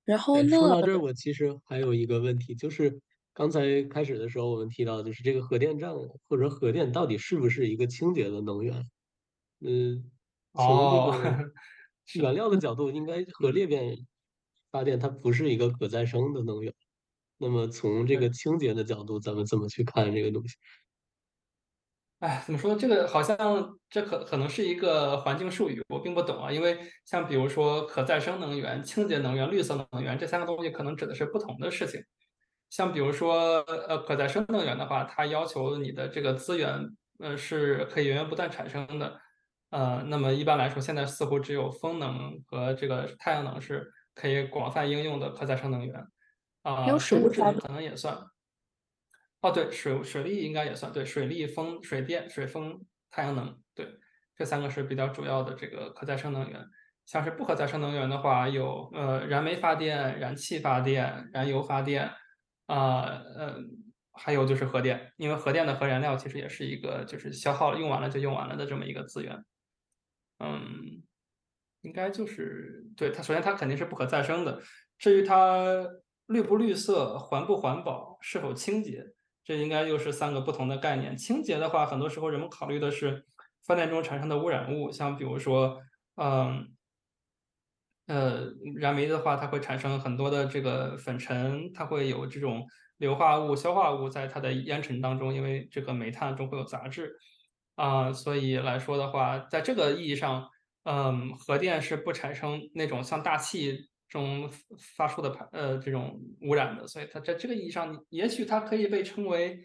[0.08, 3.00] 然后说到这儿，我其实还有一个问题，就是
[3.34, 5.94] 刚才开始的时候我们提到，就是这个核电站
[6.28, 8.84] 或者核电到底是不是一个清洁的能源？
[9.62, 10.12] 嗯。
[10.56, 11.54] 从这个
[12.16, 13.96] 原料的角度，应该核裂变
[14.72, 16.74] 发电它不是一个可再生的能源。
[17.40, 20.56] 那么从这个清洁的角度，咱们怎么去看这个东西？
[22.20, 22.78] 哎，怎么说呢？
[22.78, 26.52] 这个好像这可可能是一个环境术语，我并不懂啊。
[26.52, 32.04] 因为像比如说可再生能源、清洁能源、绿色能源这三个东西，可能指的是不同的事情。
[32.70, 36.78] 像比如说呃可再生能源的话，它要求你的这个资源
[37.20, 39.18] 呃是可以源源不断产生的。
[39.70, 46.04] 呃，那么一般来说，现在似乎只有风能和这个太阳能是可以广泛应用的可再生能源。
[46.64, 48.18] 啊，水力可能也算。
[49.42, 50.92] 哦，对，水水利应该也算。
[50.92, 53.88] 对，水利、风、水电、水风、太阳能，对，
[54.36, 56.66] 这三个是比较主要的这个可再生能源。
[57.06, 62.12] 像是不可再生能源的话，有呃燃煤发电、燃气发电、燃油发电，
[62.68, 63.02] 啊，
[63.36, 63.56] 呃，
[64.12, 69.44] 还有就是核电，因为核电的核燃料其实也是一个就是消耗用完了就用完了的这么一个资源。
[70.38, 71.02] 嗯，
[71.82, 73.24] 应该就是对它。
[73.24, 74.62] 首先，它肯定是不可再生的。
[75.00, 75.88] 至于它
[76.30, 79.04] 绿不绿色、环不环保、是否清洁，
[79.44, 81.18] 这应该又是三个不同的概念。
[81.18, 83.26] 清洁的话，很多时候人们考虑的是
[83.66, 85.80] 发电中产生的污染物，像比如说，
[86.18, 86.70] 嗯，
[88.06, 92.64] 呃，燃煤的话，它会产生很多的这个粉尘，它会有这种
[92.98, 97.16] 硫化物、硝化物在它的烟尘当中，因为这个煤炭中会有杂质。
[97.76, 100.48] 啊，所以来说的话，在这个意义上，
[100.84, 104.50] 嗯，核电是不产生那种像大气中
[104.98, 109.60] 发出的排呃这种污染的，所以它在这个意义上，也许它可以被称为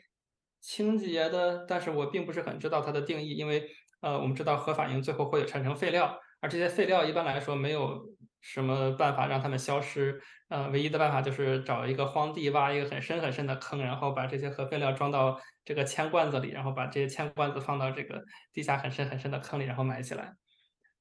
[0.61, 3.69] 清洁的，但是我并不是很知道它的定义，因为
[4.01, 8.01] 呃，我们知道核反应最后会产生废料，而这些废料一般来说没有
[8.41, 10.21] 什么办法让它们消失。
[10.49, 20.35] 呃，唯一的办法就是找一个荒地，挖一个很深很深的坑，然后把这些核废料装到这个铅罐子里，然后把这些铅罐子放到这个地下很深很深的坑里，然后埋起来。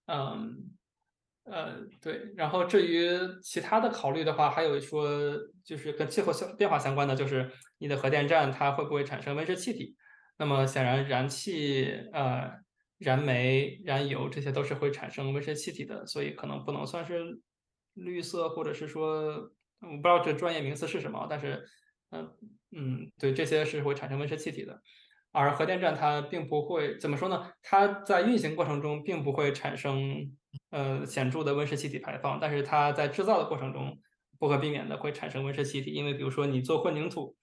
[0.08, 0.72] 嗯，
[1.44, 2.32] 呃，对。
[2.36, 3.10] 然后至于
[3.42, 5.08] 其他的考虑的话，还有说
[5.64, 9.96] 就是跟气候相变化相关的，就是你的核电站它会不会产生温室气体？
[10.38, 12.52] 那么显然，燃气、呃，
[12.98, 17.40] 燃煤、燃油这些都是会产生温室气体的，所以可能不能算是
[17.94, 19.28] 绿色，或者是说，
[19.82, 21.64] 我不知道这专业名词是什么，但是，
[22.12, 22.32] 嗯
[22.72, 24.82] 嗯，对，这些是会产生温室气体的。
[25.32, 27.52] 而核电站它并不会怎么说呢？
[27.62, 30.36] 它在运行过程中并不会产生
[30.70, 34.00] 呃显著的温室气体排放，但是它在制造的过程中
[34.40, 37.36] 不可避免的会产生温室气体，因为比如说你做混凝土。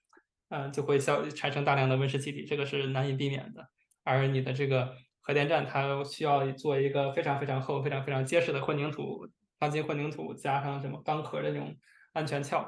[0.53, 3.69] 嗯，就会消产生大量的温室气体，这个是难以避免的。
[4.03, 11.73] 而你的这个核电站，它需要做一个非常非常厚、非常非常结实的混凝土，钢筋混凝土加上什么钢壳的那种
[12.11, 12.67] 安全壳，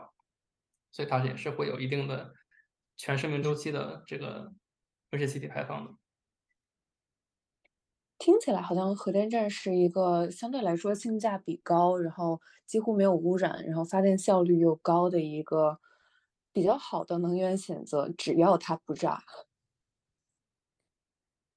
[0.93, 2.31] 所以它也是会有一定的
[2.95, 4.53] 全生命周期的这个
[5.11, 5.91] 温室气体排放的。
[8.19, 15.79] 听起来好像核电站是一个相对来说性价比高，然后几乎没有污染，然后发电效率又高的一个。
[16.55, 19.23] 比较好的能源选择，只要它不炸。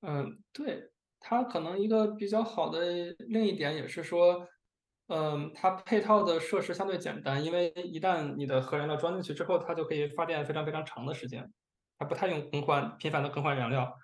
[0.01, 0.91] 嗯，对，
[1.21, 2.81] 它可能一个比较好的
[3.19, 4.49] 另一点也是说，
[5.09, 11.53] 嗯，它配套的设施相对简单，因为一旦你的核燃料装进去之后，它就可以发电非常非常长的时间，
[11.99, 13.95] 它不太用更换频繁的更换燃料。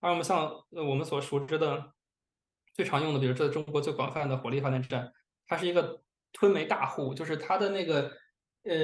[0.00, 1.92] 而我们像我们所熟知的
[2.78, 5.12] 最常用的，比如在中国最广泛的火力发电站，
[5.46, 6.00] 它是一个
[6.32, 8.10] 吞煤大户，就是它的那个。
[8.64, 8.74] 呃，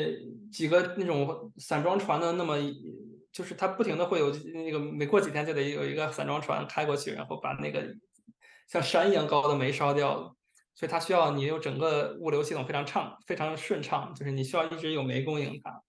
[0.50, 2.56] 几个那种散装船的，那么
[3.30, 7.84] 就是它不停的会有那个每过几天就得有一个散装船开过去，然后把那个
[8.66, 10.34] 像山一样高的煤烧掉，
[10.74, 15.82] 所以它需要你有整个物流系统非常畅、非常顺畅，就是你需要一直有煤供应它，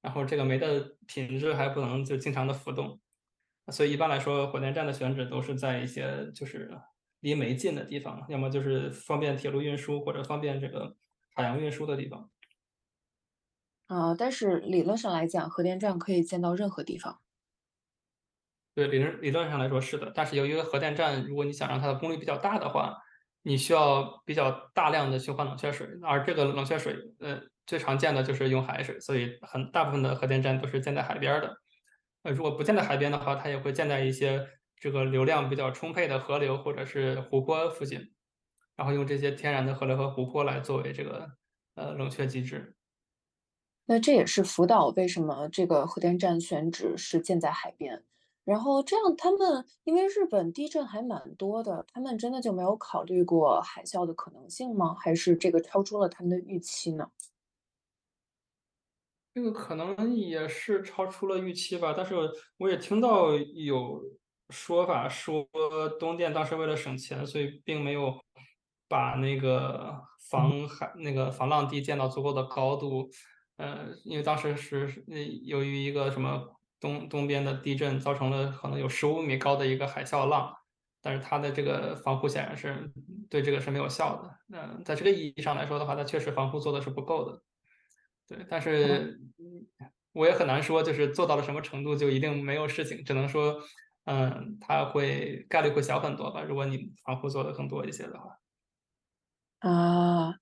[0.00, 2.98] 然后这个煤的品质还不能就经常的浮动，
[3.70, 6.70] 所以一般来说，火电站的选址都是在一些就是
[7.26, 10.94] 离煤近的地方，要么就是方便铁路运输或者方便这个
[11.34, 12.30] 海洋运输的地方。
[13.88, 17.20] 啊，但是理论上来讲，核电站可以建到任何地方。
[18.76, 22.96] 对，理论理论上来说是的，但是由于核电站，如果你想让它的功率比较大的话，
[23.42, 31.56] 你需要比较大量的循环冷却水，而这个冷却水，呃，最常见的就是用海水，所以很大部分的核电站都是建在海边的。
[32.22, 38.14] 呃，如果不建在海边的话，它也会建在一些这个流量比较充沛的河流或者是湖泊附近，
[38.76, 41.28] 然后用这些天然的河流和湖泊来作为这个
[41.74, 42.76] 呃冷却机制。
[43.86, 48.04] 那这也是福岛为什么这个核电站选址是建在海边，
[48.44, 54.94] 然后这样他们因为日本地震还蛮多的，他们真的就没有考虑过海啸的可能性吗？
[54.94, 57.10] 还是这个超出了他们的预期呢？
[59.32, 62.14] 这个可能也是超出了预期吧，但是
[62.56, 64.02] 我也听到有
[64.50, 65.46] 说法说
[65.98, 68.18] 东电当时为了省钱，所以并没有
[68.88, 73.08] 把那个防海那个防浪堤建到足够的高度。
[73.56, 76.46] 呃，因为当时是呃，由于一个什么
[76.78, 80.54] 东东边的地震，造成了可能有十五米高的一个海啸浪，
[81.00, 82.92] 但是它的这个防护显然是
[83.30, 84.30] 对这个是没有效的。
[84.54, 87.40] 嗯，在这个意义上来说的话，它确实防护做的是不够的。
[88.28, 89.18] 对，但是
[90.12, 93.58] 我也很难说，就是做到了什么程度就一定没有事情，只能说，
[94.06, 96.42] 嗯，它会概率会小很多吧。
[96.42, 98.38] 如果你防护做的更多一些的话。
[99.62, 100.38] 啊。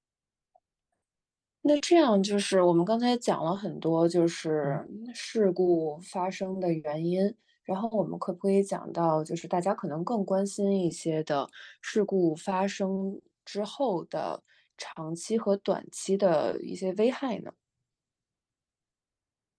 [1.66, 11.48] 那这样就是我们刚才讲了很多，就是事故发生的原因，然后我们可不可以讲到，就是大家可能更关心一些的
[11.80, 14.42] 事故发生之后的
[14.76, 17.54] 长期和短期的一些危害呢？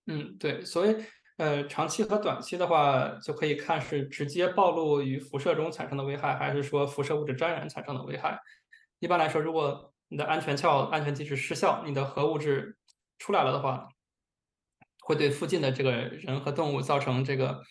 [0.07, 0.95] 嗯，对，所以
[1.37, 8.39] 呃，长期和短期的话，就可以看是直接暴露于辐射中产生的危害，还是说辐射物质沾染产生的危害。
[8.99, 12.77] 一般来说，如果你的安全壳安全机制失效，你的核物质
[13.17, 13.87] 出来了的话，
[15.01, 17.61] 会对附近的这个人和动物造成这个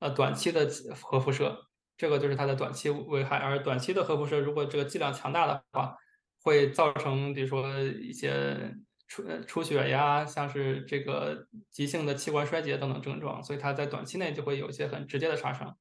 [0.00, 0.68] 呃短期的
[1.00, 1.56] 核辐射，
[1.96, 3.36] 这个就是它的短期危害。
[3.36, 5.96] 而短期的核辐射如果这个剂量强大的话，
[6.42, 8.74] 会造成比如说一些
[9.12, 15.76] 出出血呀，像是这个急性的器官衰竭等等症状，所以它在短期内就会有一些很直接的杀伤。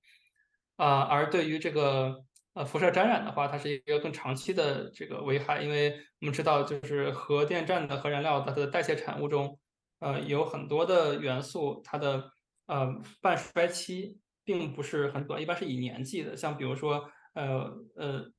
[0.75, 2.23] 啊，而对于这个。
[2.53, 9.57] 呃，辐射沾染的话，它是一个更长期的这个危害，因为我们知道，就是核电站的核燃料它的代谢产物中，
[9.99, 12.29] 呃，有很多的元素，它的
[12.65, 16.35] 呃半衰期并不是很短，一般是以年计的。
[16.35, 18.29] 像比如说，呃呃，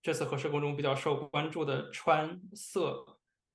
[0.00, 3.13] 这次核事故中比较受关注的川、色，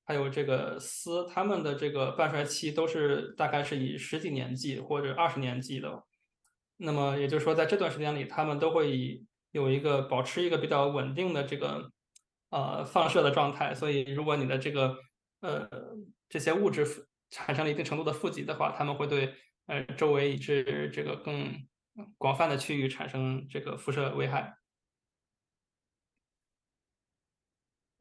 [0.09, 6.03] 还有这个丝，他们的这个半衰期都是大概是以十几年计或者二十年计的。
[6.77, 11.91] 那么也就是说，在这段时间里，他们都会以有一个保持一个比较稳定的这个
[12.49, 13.75] 呃放射的状态。
[13.75, 14.97] 所以，如果你的这个
[15.41, 15.69] 呃
[16.27, 16.83] 这些物质
[17.29, 19.35] 产生了一定程度的富集的话，他们会对
[19.67, 21.53] 呃周围以至这个更
[22.17, 24.55] 广泛的区域产生这个辐射危害。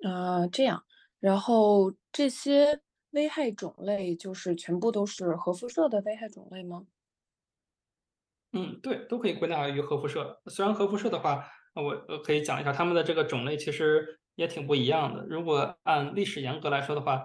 [0.06, 0.84] 啊，这样，
[1.20, 6.86] 然后这些危害种类就是全部都是核辐射的危害种类吗？
[8.52, 10.40] 嗯，对，都可以归纳于核辐射。
[10.46, 15.24] 虽然核辐射的话，我我可以讲一下它们的这个种类其实也挺不一样的。
[15.26, 17.22] 如果按历史严格来说的话，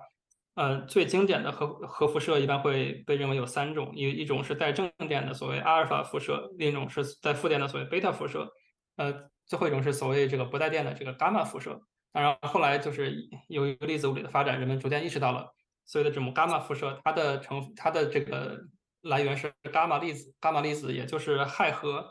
[0.56, 8.51] 呃，最经典的核核辐射一般会被认为有三种，一一种是带正电的所谓阿尔法辐射，另一种是带负电的所谓贝塔辐射，
[8.97, 11.79] 呃，最后一种是所谓这个不带电的这个伽马辐射。
[12.13, 15.52] 当然，后来就是由于粒子物理的发展，人们逐渐意识到了
[15.84, 18.56] 所谓的这种伽马辐射，它的成它的这个
[19.02, 22.08] 来源是伽马粒子，伽马粒子也就是氦核，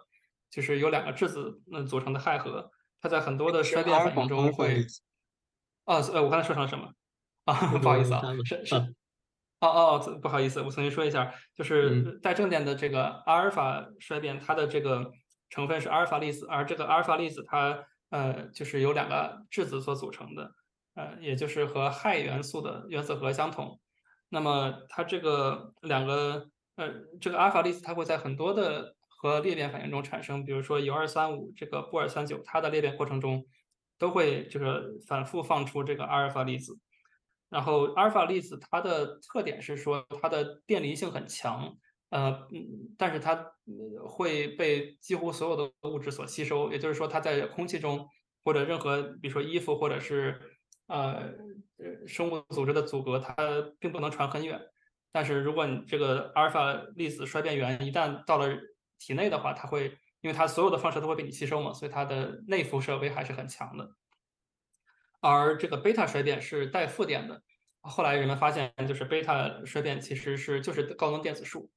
[0.51, 2.69] 就是由两个质子嗯组成的氦核，
[3.01, 4.85] 它在很多的衰变反应中会，
[5.85, 6.93] 哦，呃，我刚才说成了什么？
[7.45, 8.75] 啊，不好意思啊，是是，
[9.61, 15.12] 哦哦，不好意思，我重新说一下，就是带正电的这个阿尔法衰变，它的这个
[15.49, 17.85] 成分是阿尔法粒子，而这个阿尔法粒子它。
[18.12, 20.53] 呃，就是由两个质子所组成的，
[20.94, 23.81] 呃，也就是和氦元素的原子核相同。
[24.29, 26.46] 那么它这个两个，
[26.77, 33.46] 呃，这个阿尔法粒子它会在很多的核裂变反应中产生，比如说铀二三五这个钚二三九，它的裂变过程中
[33.98, 36.79] 都会就是反复放出这个阿尔法粒子。
[37.48, 41.75] 然后阿尔法粒子它的特点是说它的电离性很强。
[42.12, 43.55] 呃，嗯，但是它
[44.07, 48.07] 会被几乎所有的物质所吸收，也就是说，它在空气中
[48.44, 50.38] 或者任何，比如说衣服或者是
[50.88, 51.33] 呃
[52.07, 53.35] 生物组织的阻隔，它
[53.79, 54.61] 并不能传很远。
[55.11, 58.46] 但是如果你这个阿尔法粒子衰变源一旦到了
[58.98, 63.90] 体内的话，它会因为它所有的放射都会被你吸收嘛，所以它的内辐射危害是很强的。
[65.20, 67.42] 而这个贝塔衰变是带负电的，
[67.81, 71.70] 后来人们发现，就是贝塔衰变其实是就是高能电子束。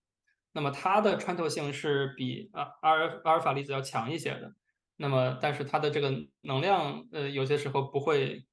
[0.55, 4.53] 那么它的穿透性是比啊阿尔阿尔法粒子要强一些的，
[4.95, 6.09] 那么但是它的这个
[6.43, 8.45] 能量呃有些时候不会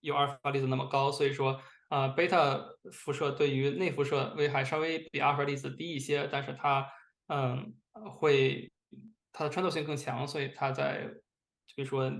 [0.00, 1.58] 有阿尔法粒子那么高，所以说
[1.88, 2.60] 啊贝塔
[2.92, 6.86] 辐射对于内辐射危害稍微比阿尔法粒子低一些，但是它
[7.28, 7.74] 嗯
[8.18, 8.70] 会
[9.32, 11.08] 它的穿透性更强，所以它在
[11.74, 12.12] 比如说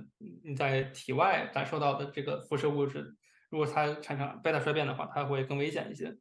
[0.43, 3.14] 你在体外感受到的这个辐射物质，
[3.51, 6.17] 如果它产生贝塔衰变的话，它会更危险一些。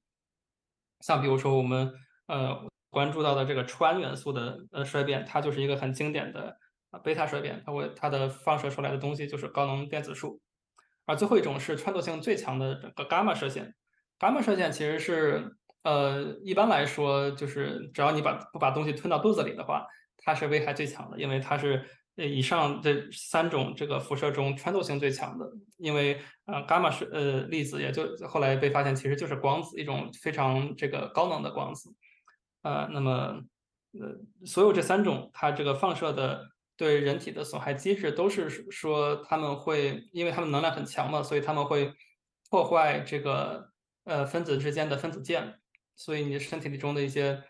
[1.00, 1.94] 像比如说我们
[2.26, 2.68] 呃。
[2.90, 6.58] 关注到的这个氚元素的呃衰变，它就是一个很经典的
[6.90, 10.40] 啊贝塔衰变，它会它的放射出来的东西就是高能电子束。
[11.06, 13.74] 而最后一种是穿透性最强的这个伽马射线，
[14.20, 19.86] 伽马射线其实是呃一般来说就是只要你把不把东西吞到肚子里的话，
[20.18, 25.46] 它是危害最强的，因为它是以上这三种这个辐射中穿透性最强的，
[25.78, 31.90] 因为呃伽马是呃粒子也就后来被发现其实就是光子，一种非常这个高能的光子。
[32.68, 33.12] 呃，那么，
[33.94, 41.94] 呃，所有这三种它这个放射的对人体的损害机制，都是说他们会，因为它们能量很强嘛，所以他们会
[42.50, 43.72] 破坏这个
[44.04, 45.62] 呃分子之间的分子键，
[45.96, 47.42] 所以你身体里中的一些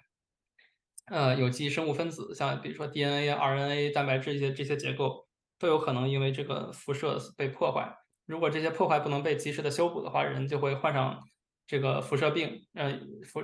[1.07, 5.27] 呃有机生物分子，像比如说 DNA、RNA、蛋白质一些这些结构，
[5.57, 7.91] 都有可能因为这个辐射被破坏。
[8.27, 11.23] 如果这些破坏不能被及时的修补的话，人就会患上。
[11.67, 13.41] 这个辐射病，呃，辐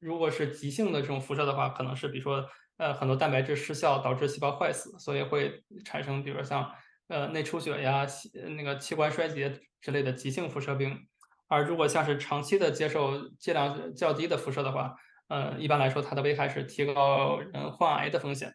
[0.00, 2.44] 如果是急性的这种辐射的话，可能是比如说，
[2.78, 6.68] 呃，很多蛋白质失效导致细胞坏死，所以会产生，比如说像
[7.06, 8.04] 呃内出血呀、
[8.56, 10.98] 那个器官衰竭之类的急性辐射病。
[11.46, 14.94] 而如果像是长期的接受剂量较低的辐射的话，
[15.28, 18.52] 呃，一般来说它的危害是提高人患癌的风险。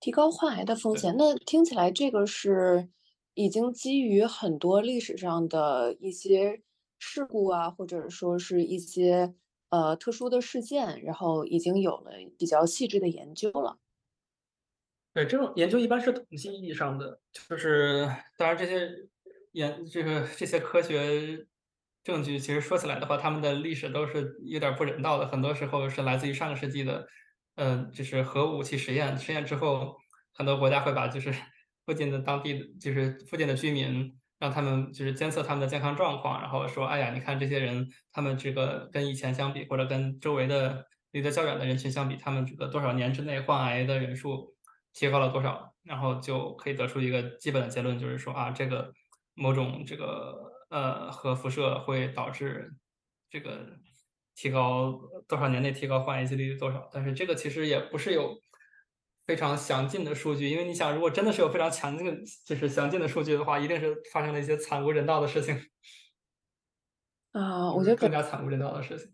[0.00, 2.88] 提高患癌的风险，那听起来这个是
[3.34, 6.62] 已经基于很多历史上的一些。
[7.00, 9.34] 事故啊，或者说是一些
[9.70, 13.78] 呃特殊的事件，然后已经有了比较细致的研究了。
[15.14, 18.88] 对，这种研究一般是统计意义上的，就是当然这些
[19.52, 21.44] 研这个这些科学
[22.04, 27.08] 证据，其实说起来的话，他们的历史都是有点不人道的，很多时候是来自于上个世纪的，
[27.56, 29.96] 嗯，就是核武器实验，实验之后，
[30.32, 31.32] 很多国家会把就是
[31.86, 34.19] 附近的当地的就是附近的居民。
[34.40, 44.54] 让他们就是监测他们的健康状况，然后说，哎呀，你看这些人，他们这个跟以前相比，或者跟周围的离得较远的人群相比，他们这个多少年之内患癌的人数，
[44.94, 48.90] 提高了多少，然后就可以得出一个基本的结论，就是说啊，这个
[49.34, 50.34] 某种这个
[50.70, 52.72] 呃核辐射会导致
[53.28, 53.66] 这个
[54.34, 56.88] 提高多少年内提高患癌几率多少。
[56.90, 58.40] 但是这个其实也不是有
[59.30, 65.56] 非常详尽的数据，因为你想，如果真的是有非常强劲的就是详尽的数据的话，一定是发生了一些惨无人道的事情。
[67.30, 69.08] 啊，我觉得更加惨无人道的事情。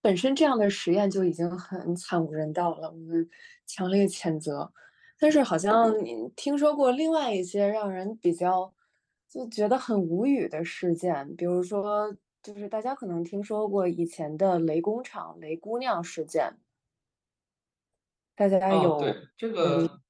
[0.00, 3.28] 本身这样的实验就已经很惨无人道了，我们
[3.66, 4.72] 强烈谴责。
[5.18, 8.72] 但是好像你听说过另外一些让人比较
[9.28, 16.54] 就觉得很无语的事件，比如说，就是大家可能听说过以前的雷工厂雷姑娘事件。
[18.38, 20.00] 大家有对这个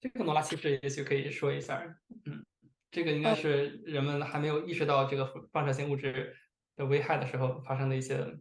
[0.00, 1.82] 这个诺拉其实也许可以说一下，
[2.24, 2.46] 嗯，
[2.90, 6.36] 这个应该是人们还没有意识到这个放射性物质
[6.76, 8.38] 的危害的时候发生的一些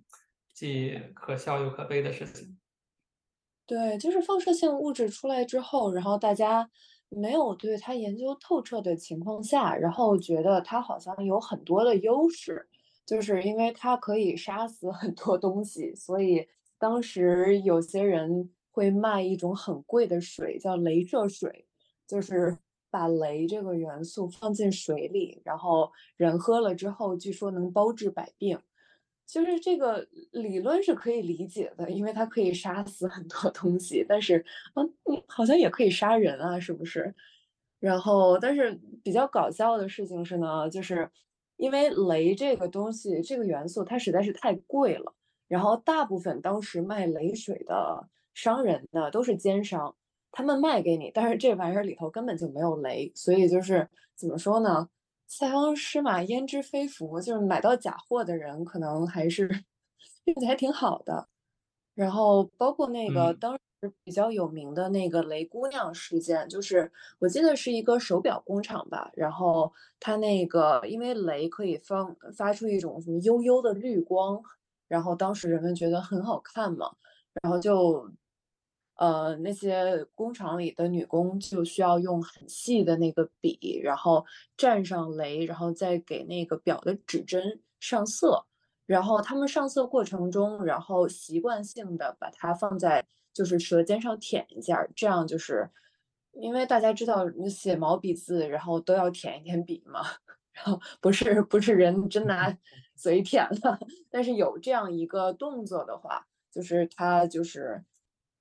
[0.53, 2.59] 既可笑又可悲的事情。
[3.65, 6.69] 对，就是放射性物质出来之后，然后大家
[7.09, 12.67] 没有对它研究透彻的情况下，然后觉得它好像有很多的优势，
[13.05, 16.45] 就是因为它可以杀死很多东西，所以
[16.83, 21.65] 当时有些人会卖一种很贵的水，叫镭射水，
[22.05, 22.57] 就是
[22.91, 28.59] 把镭这个元素放进水里，然后人喝了之后，据说能包治百病。
[29.25, 34.43] 就是这个理论是可以理解的，因为它可以杀死很多 东西，但是，
[34.75, 34.93] 嗯，
[35.25, 37.15] 好像也可以杀人啊，是不是？
[37.79, 41.09] 然后，但是比较搞笑的事情是呢，就是
[41.55, 45.13] 因为镭这个东西，这个元素它实在是太贵了，
[45.53, 49.95] 然后大部分当时卖雷水的商人呢都是奸商，
[50.31, 54.89] 他们卖给你，但是这玩意儿里头根本就没有雷，所以就是怎么说呢？
[55.27, 59.47] 塞翁失马焉知非福，就是买到假货的人可能还是
[60.25, 61.27] 运气还挺好的。
[61.93, 74.41] 然后包括那个当时比较有名的那个雷姑娘事件，就是我记得是一个手表工厂吧，然后它那个因为雷可以放发出一种什么幽幽的绿光，
[74.93, 76.91] 然后当时人们觉得很好看嘛，
[77.41, 78.09] 然后就。
[78.95, 84.23] 呃，那些工厂里的女工就需要用很细的那个笔，然后
[84.55, 88.45] 蘸上镭，然后再给那个表的指针上色。
[88.85, 95.67] 然后他们上色过程中，然后习惯性的把它放在就是舌尖上舔一下，这样就是
[96.33, 100.01] 因为大家知道你写毛笔字，然后都要舔一舔笔嘛。
[100.53, 102.57] 然后不是不是人真拿
[102.95, 103.79] 嘴舔的，
[104.09, 107.83] 但是有这样一个动作的话，就是它就是。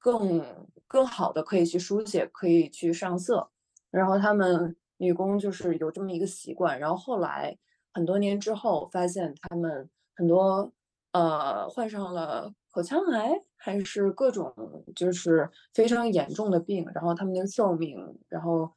[0.04, 0.44] 更
[0.88, 3.48] 更好的可以去书写，可以去上色，
[3.88, 7.56] 然后他们女工就是有这么一个习惯，然后后来
[7.92, 10.72] 很多年之后发现他们很多
[11.12, 14.52] 呃患上了口腔癌，还是各种
[14.96, 17.96] 就是非常严重的病，然后他们的寿命
[18.28, 18.74] 然后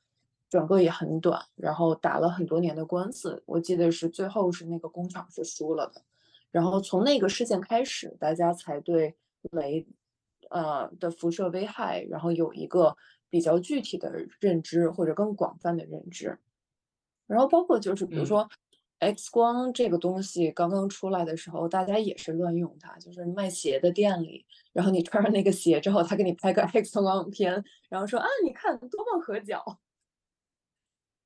[0.56, 6.02] 整个也很短，然后打了很多年的官司，我记得是最后是那个工厂是输了的，
[6.50, 9.16] 然后从那个事件开始，大家才对
[9.52, 9.86] 雷。
[10.52, 12.96] 呃的辐射危害，然后有一个
[13.32, 16.38] 比较具体的认知或者更广泛的认知，
[17.26, 18.48] 然后包括就是比如说
[19.00, 29.80] X 光这个东西刚刚出来的时候，大家也是乱用它，就是卖鞋的店里，然后你穿上那个鞋之后，他给你拍个 X 光片，然后说啊，你看多么合脚。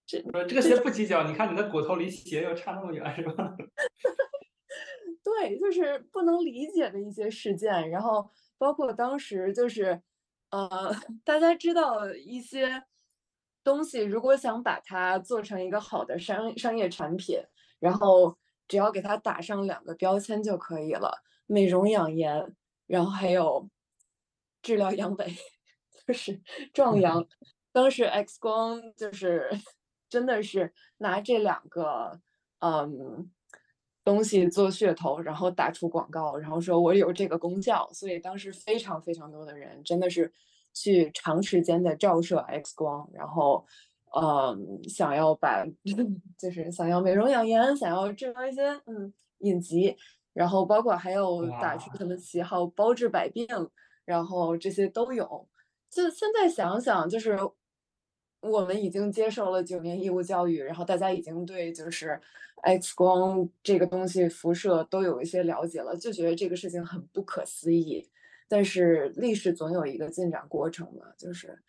[0.09, 3.55] 这这个鞋不挤脚，你看你的骨头离鞋又差那么远，是吧？
[5.23, 8.29] 对，就是不能理解的一些事件，然后。
[8.61, 10.01] 包括当时就是，
[10.49, 10.93] 呃，
[11.23, 12.83] 大家知道一些
[13.63, 17.39] 东西，如果想把它做成一个好的商商业产品，
[17.79, 18.37] 然后
[18.67, 22.53] 只要给它打上两个标签就可以了：美容养颜，
[22.85, 23.69] 然后还有
[24.61, 25.33] 治疗阳痿，
[26.05, 26.41] 就是
[26.73, 27.25] 壮阳。
[27.71, 29.49] 当时 X 光就是
[30.09, 32.19] 真的是拿这两个，
[32.59, 33.29] 嗯。
[34.01, 40.33] 东西做噱头，然后打出广告，然后说我有这个功效，所以当时非常非常多的人真的是
[40.73, 43.63] 去长时间的照射 X 光，然后，
[44.15, 45.63] 嗯，想要把
[46.39, 49.95] 就是想要美容养颜，想要治疗一些嗯隐疾，
[50.33, 53.45] 然后包括还有打出什么旗号包治百病，
[54.05, 55.47] 然后这些都有。
[55.91, 57.37] 就现在想想，就是。
[58.41, 62.19] 我们已经接受了九年义务教育，然后大家已经对就是
[62.63, 68.09] X 光这个东西辐射都有一些了解了，就觉得这个事情很不可思议。
[68.47, 71.59] 但是历史总有一个进展过程嘛，就是，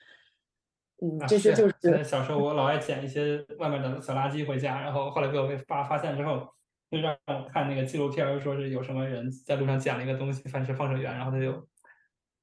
[1.03, 2.05] 嗯，这些就是。
[2.05, 6.49] 小时候我老爱捡一些外面的小垃圾回家，然后后来被我被爸发现之后，
[6.91, 11.69] 就让我看那个纪录片，说是有什么人在路上捡了一个东西，反是放射源，然后他就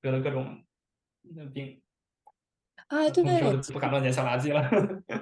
[0.01, 0.63] 得了各种
[1.53, 1.81] 病。
[2.87, 3.23] 啊， 对，
[3.73, 4.61] 不敢乱捡小垃圾了。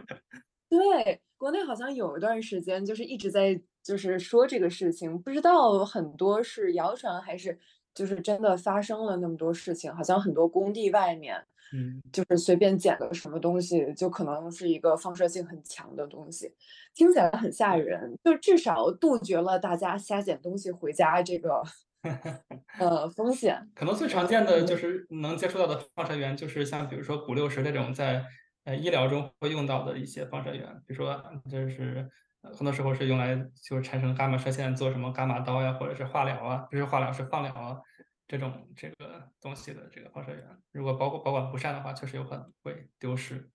[0.69, 7.57] 对，国内好像有一段时间就是一直在就是说这个事情，不知道很多是谣传还是
[7.93, 11.37] 就是真的发生了那么多事情，好像很多工地外面，
[11.73, 16.53] 嗯，就是随便捡个什么东西，就可能是一个放射性很强的东西，
[16.93, 18.15] 听起来很吓人。
[18.23, 21.61] 就至少杜绝了大家瞎捡东西回家这个
[22.79, 23.69] 呃风险。
[23.75, 28.25] 可能最常见的就是能接触到的放射源，就是像比如说钴六十这种在。
[28.65, 32.09] 呃，医疗中会用到的一些放射源，比如说，就是
[32.41, 37.79] 很多时候是用来就是产生伽马射线做什么伽马刀呀，或者是化疗啊，不是化疗是放疗啊，
[38.27, 43.51] 这种这个东西的这个放射源，如果保保管不善的话，确实有可能会丢失。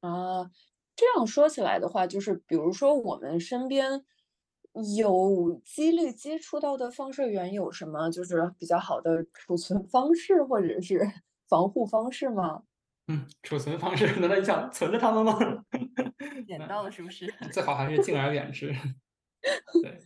[0.00, 0.48] 啊，
[0.94, 4.04] 这样说起来的话，就是比如说我们身边
[4.98, 11.00] 有几率接触到的放射源有什么，就是比较好的储存方式或者是
[11.48, 12.62] 防护方式吗？
[13.06, 15.38] 嗯，储存方式，难道你想存着它们吗？
[16.48, 17.26] 捡到了是不是？
[17.52, 18.74] 最好还是敬而远之。
[19.82, 19.98] 对，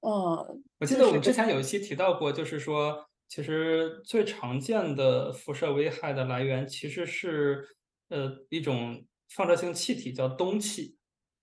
[0.00, 7.76] 嗯，我记得我们之前有一期提到过，就是说，其实最常见的辐射危害的来源其实是
[8.08, 10.96] 呃一种放射性气体，叫氡气，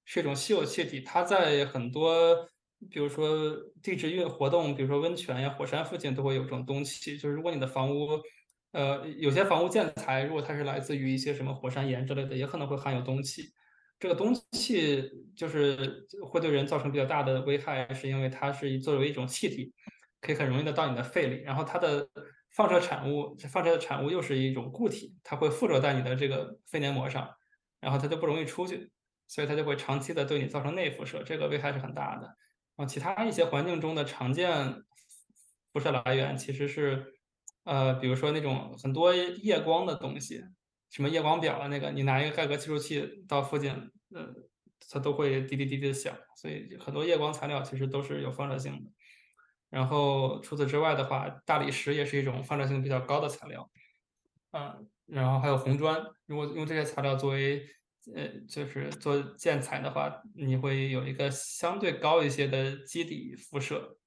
[0.05, 1.01] 是一种稀有气体。
[1.01, 2.49] 它在很多，
[2.89, 7.17] 比如说地质运活动，比如说温泉呀、火山附近都会有这种氡气。
[7.17, 8.21] 就是如果你的房屋。
[8.73, 13.53] 呃，有些房屋建材，如果它是来自于一些什么火山岩之类的，也可能会含有氡气。
[13.99, 19.71] 这个氡气就是会对人造成比较大的危害，是因为它是作为一种气体，
[20.21, 21.43] 可以很容易的到你的肺里。
[21.43, 22.09] 然后它的
[22.49, 27.29] 放射产物，放射的产物又是一种固体，它会附着在你的这个肺黏膜上，
[27.79, 28.89] 然后它就不容易出去，
[29.27, 32.27] 所以它就会长期的对你造成内辐射，这个危害是很大的。
[32.75, 34.83] 啊其他一些环境中的常见
[35.71, 37.13] 辐射来源其实是。
[37.65, 40.43] 呃，比如说那种很多夜光的东西，
[40.89, 43.71] 什么夜光表啊，那个你拿一个盖革计数器到附近，
[44.13, 44.33] 呃，
[44.89, 48.91] 它都会滴滴滴滴的响，所以很多夜光材料其实都是有放射性的。
[49.69, 53.71] 然后除此之外的话，大理石也是一种放射性比较高的材料，
[54.51, 57.65] 嗯，然后还有红砖，如果用这些材料作为
[58.15, 63.97] 呃，就是做建材的话，你会有一个相对高一些的基底辐射，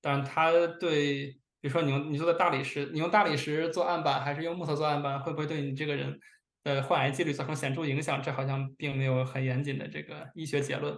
[0.00, 1.40] 但它对。
[1.58, 6.16] 比如说，你用你做的大理石，你用大理石做案板，还是用木头做案板，会不会对你这个人
[6.62, 8.22] 的患癌几率造成显著影响？
[8.22, 10.96] 这好像并没有很严谨的这个医学结论。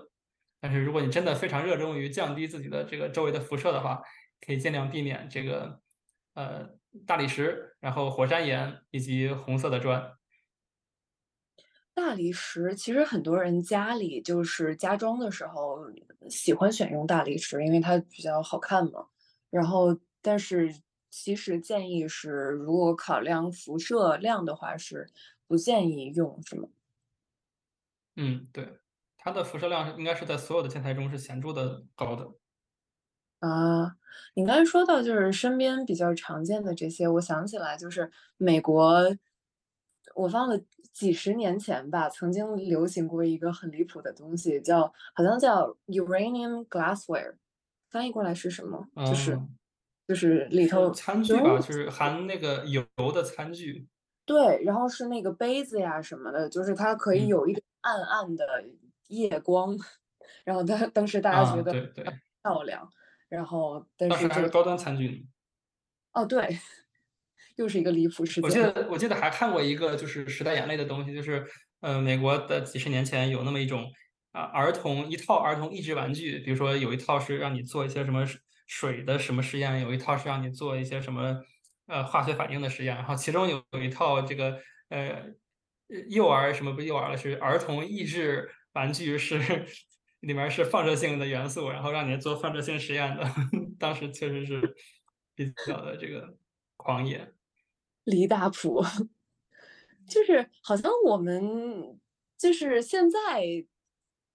[0.61, 4.03] 但是，如果你真的非常热衷于降低自己的这个周围的辐射的话，
[4.45, 5.81] 可以尽量避免这个
[6.35, 6.69] 呃
[7.07, 10.18] 大理石，然后火山岩以及红色的砖。
[11.99, 15.79] 大理石其实很多人家里就是家装的时候
[16.29, 19.07] 喜欢选用大理石，因为它比较好看嘛。
[19.51, 19.99] 然后。
[20.21, 20.75] 但是
[21.11, 25.09] 其实建议是，如果考量辐射量的话，是
[25.47, 26.69] 不建议用，是吗？
[28.17, 28.81] 嗯，对，
[29.17, 32.29] 它的辐射量应该是在所有的建材中是显著的高的。
[33.39, 33.97] 啊，
[34.35, 39.01] 你刚才说到就是身边比较常见的这些，我想起来就是美国，
[40.19, 40.61] 我忘了
[40.93, 47.35] 几十年前吧，曾经流行过一个很离谱的东西，叫好像叫 uranium glassware，
[47.91, 48.87] 翻译过来是什么？
[49.07, 49.39] 就是。
[50.09, 53.87] 就是里头餐具吧，就是含那个油的餐具。
[54.25, 58.65] 对，然后是那个杯子呀什么的，就是它可以有一个暗暗的
[59.09, 59.77] 夜光，
[60.45, 61.75] 然后当当时大家觉得
[62.43, 62.91] 漂亮，
[63.29, 65.27] 然后但是这个高端餐具。
[66.15, 66.59] 哦，对，
[67.59, 68.43] 又是一个离谱事件。
[68.43, 71.47] 我记得我记得还看过一个就是时代眼泪的东西，就是
[71.81, 73.93] 呃美国的几十年前有那么一种
[74.33, 78.27] 啊儿童一套儿童益智玩具，比如说有一套是让你做一些什么。
[78.71, 79.81] 水的什么实验？
[79.81, 81.43] 有一套是让你做一些什么
[81.87, 85.25] 呃化学反应的实验，然后其中有有一套这个呃
[86.11, 89.39] 幼儿什么不幼儿了，是儿童益智玩具，是
[90.21, 93.27] 里面是放射性的元素，然后让你做放射性实验的。
[93.81, 94.61] 当时确实是
[95.35, 96.37] 比较的这个
[96.77, 97.27] 狂野，
[98.11, 98.83] 离大谱，
[100.09, 101.99] 就是好像我们
[102.37, 103.19] 就是现在。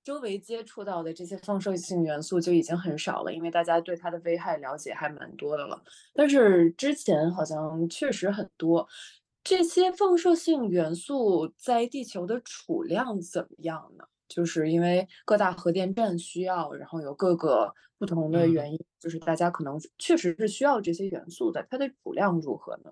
[0.05, 5.81] 周围接触到的这些放射性元素就已经很少了，因为大家对它的危害了解还蛮多的了。
[6.13, 8.85] 但是之前好像确实很多。
[9.45, 14.03] 这些放射性元素在地球的储量怎么样呢？
[14.27, 21.65] 就是因为各大核电站需要，然后有各个不同的原因，就是大家可能确实是需要这些元素的。
[21.71, 22.91] 它的储量如何呢？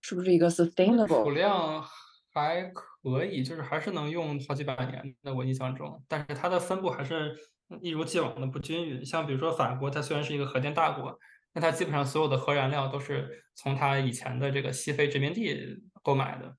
[0.00, 1.84] 是不是一个 sustainable 储量？
[2.30, 7.36] 还可以，就是还是能用好几百年的，我印象中，但是它的分布还是
[7.80, 9.04] 一如既往的不均匀。
[9.04, 11.18] 像比如说法国，它虽然是一个核电大国，
[11.52, 16.54] 但它基本上所有的核燃料都是从它以前的这个西非殖民地购买的。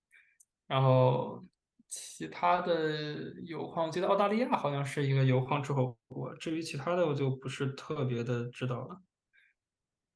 [0.67, 1.41] 然后
[1.87, 8.97] 其他的油矿，我记得澳大利亚好像是一个油矿出口国，至于其他的我就不是特别的知道了。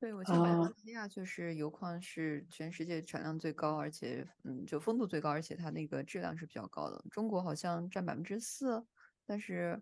[0.04, 7.02] 对，我记得澳大利亚就是油矿是全世界产量最高，而且嗯，就风度最高，而且它那个质量是比较高的。
[7.10, 8.86] 中国好像占百分之四，
[9.26, 9.82] 但是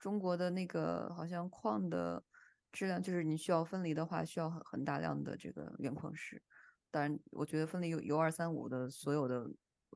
[0.00, 2.24] 中国的那个好像矿的
[2.72, 6.42] 质量，就是你需要分离的话，需要很很大量的这个原矿石。
[6.90, 9.48] 当然，我觉得分离铀铀二三五的所有的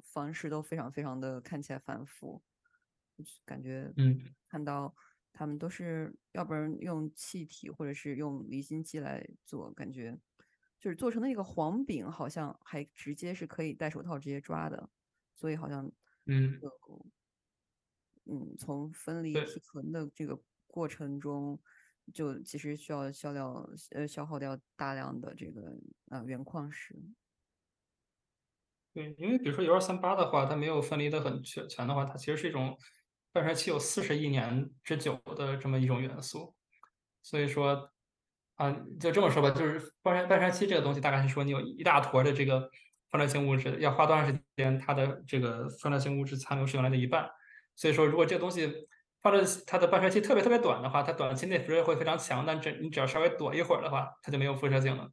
[0.04, 2.40] 方式都非常非常的看起来繁复，
[3.44, 4.94] 感觉嗯，看到。
[5.38, 10.18] 他们都是要不然用气体，或者是用离心机来做，感觉
[10.80, 14.88] 就是做成的那个黄饼，好像还直接是可以戴手套直接抓的，
[15.34, 15.92] 所以好像
[16.24, 16.58] 嗯
[18.24, 21.60] 嗯，从分离提纯的这个过程中，
[22.14, 25.76] 就其实需要消掉呃消耗掉大量的这个
[26.08, 26.96] 呃原矿石。
[28.94, 32.74] 对，因为比如说铀二三八的话，它没有分离的很全全的话，它其实是一种。
[33.36, 36.54] 半衰期有四十亿年之久的这么一种元素，
[37.22, 37.92] 所以说，
[38.54, 42.70] 啊，就这么说吧，就是半衰半衰期这个东西，大概是说你有一大坨的这个
[43.10, 47.28] 放射性物质，要花多长时间，它的这个放射性物质残留是原来的一半。
[47.74, 48.72] 所以说，如果这个东西
[49.20, 55.10] 放射它的半衰期特别特别短的话，它短期内辐射会非常强，但只你只要稍微躲一会儿的话，它就没有辐射性了。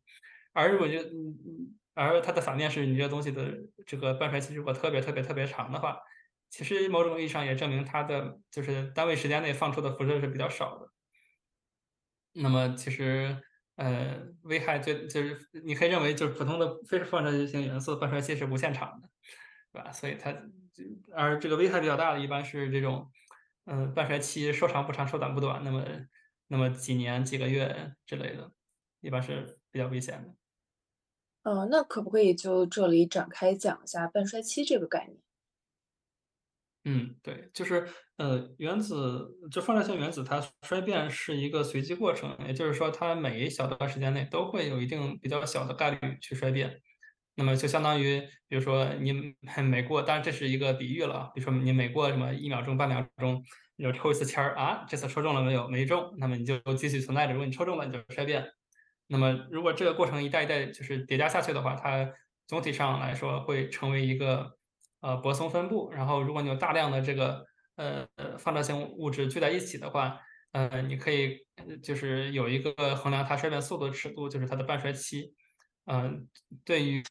[0.54, 1.12] 而如果就嗯
[1.46, 3.54] 嗯，而它的反面是你这东西的
[3.86, 6.00] 这个半衰期如果特别特别特别长的话。
[6.54, 10.88] 其实某种意义上也证明它的就是单位时间内放出的辐射是比较少的。
[12.34, 13.42] 那么其实
[13.78, 19.10] 呃危害最就是你可以认为就是普通的非放射性元素半衰期是无限长的，
[19.72, 19.92] 对吧？
[19.92, 20.32] 所以它
[21.12, 23.10] 而这个危害比较大的一般是这种
[23.66, 25.84] 嗯半衰期说长不长说短不短，那么
[26.50, 28.52] 那么几年几个月之类的，
[29.02, 30.36] 一般是比较危险的。
[31.50, 35.23] 嗯，那可不可以就这里展开讲一下半衰期这个概念？
[36.86, 46.82] 嗯，对，就是呃，原子就放射性原子，它衰变是一个随机过程，也就是说，它每一小段时间内都会有一定比较小的概率去衰变。
[47.36, 48.20] 那么就相当于，
[48.50, 53.42] 比如说你每过，当然这是一个比喻了，比如说你每过什么一秒钟、半秒钟，
[53.78, 55.70] 你就抽一次签儿啊，这次抽中了没有？
[55.70, 57.32] 没中，那么你就继续存在着。
[57.32, 58.46] 如果你抽中了，你就衰变。
[59.08, 62.12] 那么如果这个过程一代一代就是叠加下去的话，它
[62.46, 64.58] 总体上来说会成为一个。
[65.04, 65.92] 呃，泊松分布。
[65.92, 67.46] 然后，如果你有大量的这个
[67.76, 68.08] 呃
[68.40, 70.18] 放射性物质聚在一起的话，
[70.54, 71.38] 呃，你可以
[71.84, 75.34] 就是有一个衡量它衰变速度的尺度，就是它的半衰期。
[75.86, 76.30] 嗯，
[76.64, 77.04] 对于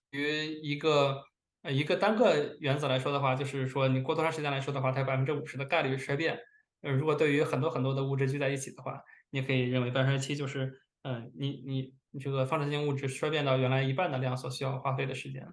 [0.63, 1.23] 一个
[1.61, 6.41] 呃一个单个原子来说的话，就是说你过多长时间来说的话，它有百分之五十的概率衰变。
[6.81, 8.99] 呃，如果对于很多很多的物质聚在一起的话，
[9.31, 15.47] 你可以认为半衰期就是，嗯，你你你这个放射性物质衰变到原来一半的量所需要花费的时间。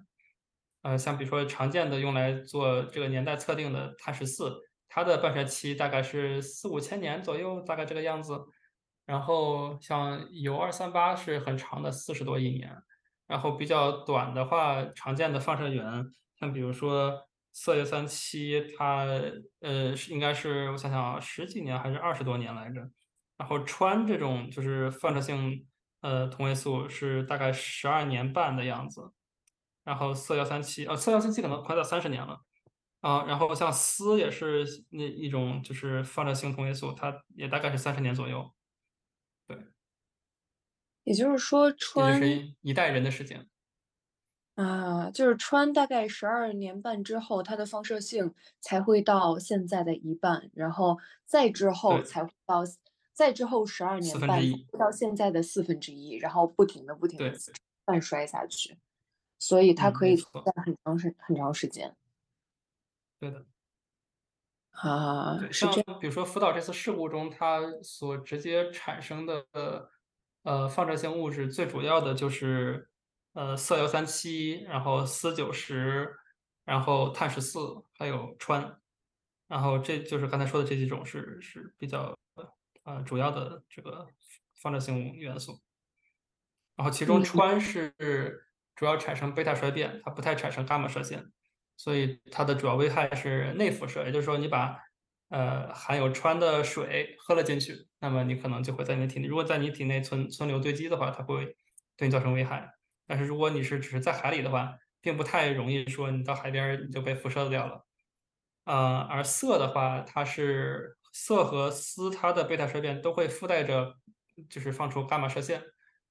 [0.82, 4.56] 呃，像比如说常见的用来做这个年代测定的碳十四，
[4.88, 8.38] 它的半衰期大概是四五千年左右，大概这个样子。
[9.06, 12.74] 然后像铀二三八是很长的，四十多亿年。
[13.26, 15.84] 然后比较短的话，常见的放射源，
[16.38, 17.12] 像比如说
[17.54, 19.06] 铯六三七，它
[19.60, 22.80] 呃是应该是我想想啊，十几年还是二十多年来着。
[23.36, 25.66] 然后氚这种就是放射性
[26.00, 29.12] 呃同位素是大概十二年半的样子。
[29.82, 32.40] 然后铯幺三七，呃，铯幺三七可能快到三十年了，
[33.00, 38.52] 啊，然后像锶也是那一种就是放射性同位素，它也大概是三十年左右，
[39.46, 39.56] 对，
[41.04, 43.48] 也就是说穿是一代人的时间，
[44.54, 52.62] 啊，就是穿大概十二年半之后，它的放射性才会到现在的一半，然后再之后才会到，
[53.14, 54.42] 再之后十二年半
[54.78, 57.32] 到现在的四分之一，然后不停的不停的
[57.86, 58.76] 半衰下去。
[59.40, 61.96] 所以它可以存在很长时很长时间。
[63.18, 63.44] 对的。
[64.72, 69.44] 啊，像比如说福岛这次事故中，它所直接产生的
[70.42, 72.88] 呃放射性物质，最主要的就是
[73.32, 76.14] 呃铯幺三七，然后铯九十，
[76.64, 78.76] 然后碳十四，还有氚。
[79.48, 82.16] 然后这就是刚才说的这几种是是比较
[82.84, 84.06] 呃主要的这个
[84.54, 85.60] 放射性元素。
[86.76, 88.46] 然后其中氚是。
[88.80, 91.22] 主要产生贝塔衰变，它不太产生伽马射线，
[91.76, 94.06] 所以它的主要危害是内辐射。
[94.06, 94.74] 也就是说，你把
[95.28, 101.54] 呃含有氚的水喝了进去，那么你可能就会在你的体内，如果在你体内存存留堆积的话，它会
[101.94, 102.72] 对你造成危害。
[103.06, 107.84] 但是如果你是只是在海里的话，并不太容易说你到海边你就被辐射掉了。
[108.64, 113.94] 呃，而铯的话，它是铯和锶，它的贝塔衰变都会附带着，
[114.48, 115.62] 就是放出伽马射线。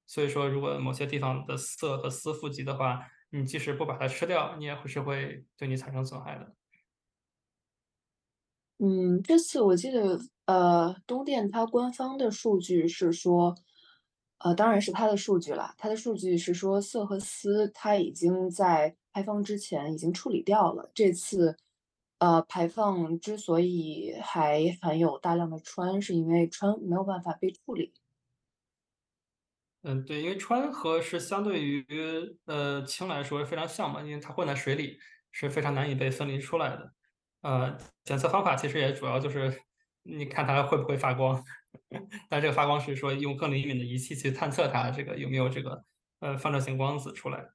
[0.10, 3.00] 所以说，如果某些地方的铯和锶富集的话，
[3.32, 6.56] 你即使不把它吃掉，你也会是会对你产生损害的。
[8.82, 13.54] 嗯，这次我记得，呃，东电它官方的数据是说，
[14.38, 20.90] 呃，当然是它的数据了，它的数据是说铯和锶它已经在排放之前已经处理掉了。
[20.94, 21.58] 这次，
[22.20, 27.94] 呃，排放之所以还含有大量的氚，是因为氚没有办法被处理。
[29.84, 31.86] 嗯，对，因为氚和是相对于
[32.46, 34.98] 呃氢来说非常像嘛，因为它混在水里
[35.32, 36.94] 是非常难以被分离出来的。
[37.42, 39.58] 呃，检测方法其实也主要就是
[40.04, 41.42] 你看它会不会发光，
[42.30, 45.86] 但这个发光是说用更灵敏的仪器去探测它这个有没有这个
[46.20, 47.46] 呃放射性光子出来。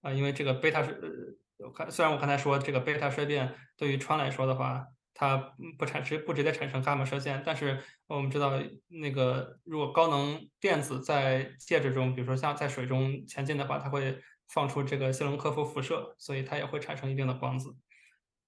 [0.00, 4.86] 啊，因为这个贝塔是，我看虽然我刚才说这个贝塔衰变对于川来说的话，
[5.20, 5.36] 它
[5.76, 8.52] 不产生不直接产生伽马射线，但是我们知道
[8.86, 14.16] 那个如果高能电子在介质中，比如说像在水中前进的话，它会
[14.50, 17.74] 放出这个谢隆科夫辐射，所以它也会产生一定的光子。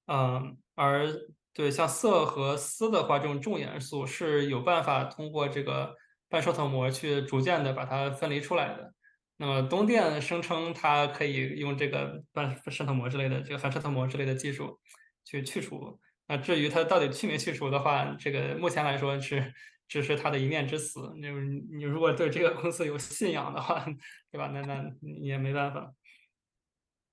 [0.07, 1.09] 嗯，而
[1.53, 5.97] 对像铯和锶的话，这种重元素是有办法通过这个
[6.29, 8.95] 半受透膜去逐渐的把它分离出来的。
[9.39, 14.79] 那么东电声称它可以用这个半渗透膜之类的这个反渗透膜之类的技术
[15.25, 15.99] 去去除。
[16.31, 19.53] 那至于他到底去没去除的话，这个目前来说是
[19.89, 21.13] 只是他的一面之词。
[21.17, 21.29] 你
[21.77, 23.85] 你如果对这个公司有信仰的话，
[24.31, 24.47] 对吧？
[24.55, 25.93] 那那你也没办法。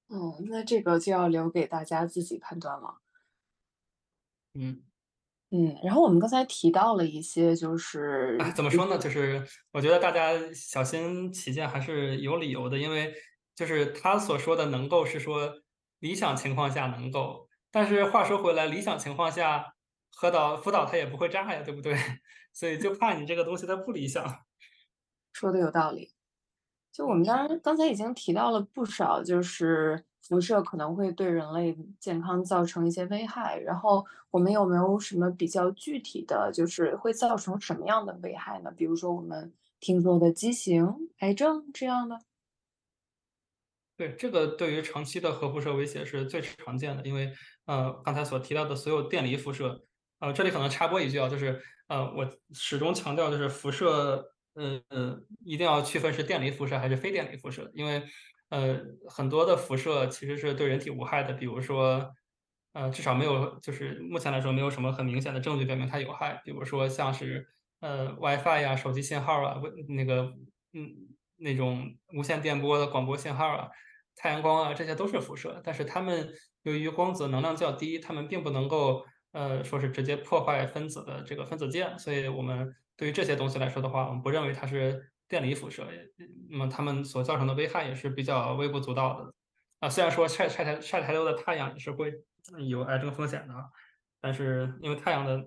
[0.09, 3.01] 嗯，那这个就要留给大家自己判断了。
[4.53, 4.83] 嗯
[5.49, 8.99] 嗯，然后我们刚才提到了一些，就是怎么说呢？
[8.99, 13.15] 就是我觉得大家小心起见还是有理由的，因为
[13.55, 15.51] 就是他所说的能够是说
[16.01, 19.73] 理想情况下能够，但是话说回来，理想情况下，
[20.15, 21.95] 核导福岛它也不会炸呀，对不对？
[22.53, 24.45] 所以就怕你这个东西它不理想。
[25.33, 26.11] 说的有道理。
[26.91, 33.59] 就我们当然刚才已经提到了不少，就是辐射可能会对人类健康造成一些危害。
[33.59, 38.71] 然后我们有没有什么比较具体的就是会造成什么样的危害呢？
[38.75, 42.19] 比如说我们听说的畸形、癌症这样的。
[43.95, 47.31] 对，这个对于长期的核辐射威胁是最常见的，因为
[47.67, 49.85] 呃刚才所提到的所有电离辐射，
[50.19, 54.33] 呃这里可能插播一句啊，就是呃我始终强调就是辐射。
[54.59, 55.15] 呃呃，
[55.45, 58.01] 一定要区分是电离辐射还是非电离辐射，因为
[58.49, 58.75] 呃
[59.07, 62.11] 很多的辐射其实是对人体无害的，比如说
[62.73, 67.47] 呃至少没有就是目前来说没有什么很明显的证据表明它有害，比如说像是
[67.81, 70.33] 呃 WiFi 呀、手机信号啊、那个
[70.73, 70.89] 嗯
[71.35, 73.69] 那种无线电波的广播信号啊、
[74.15, 76.33] 太阳光啊，这些都是辐射，但是它们
[76.71, 82.75] 由于光子能量较低，它们并不能够呃说是直接破坏分子的这个分子键，所以我们。
[82.99, 85.87] 对于这些东西来说的话，我们不认为它是电离辐射，
[86.49, 89.31] 那么它们所造成的危害也是比较微不足道的。
[89.81, 92.11] 啊，虽然说晒晒太晒太多的太阳也是会
[92.67, 93.53] 有癌症风险的，
[94.19, 95.45] 但是因为太阳的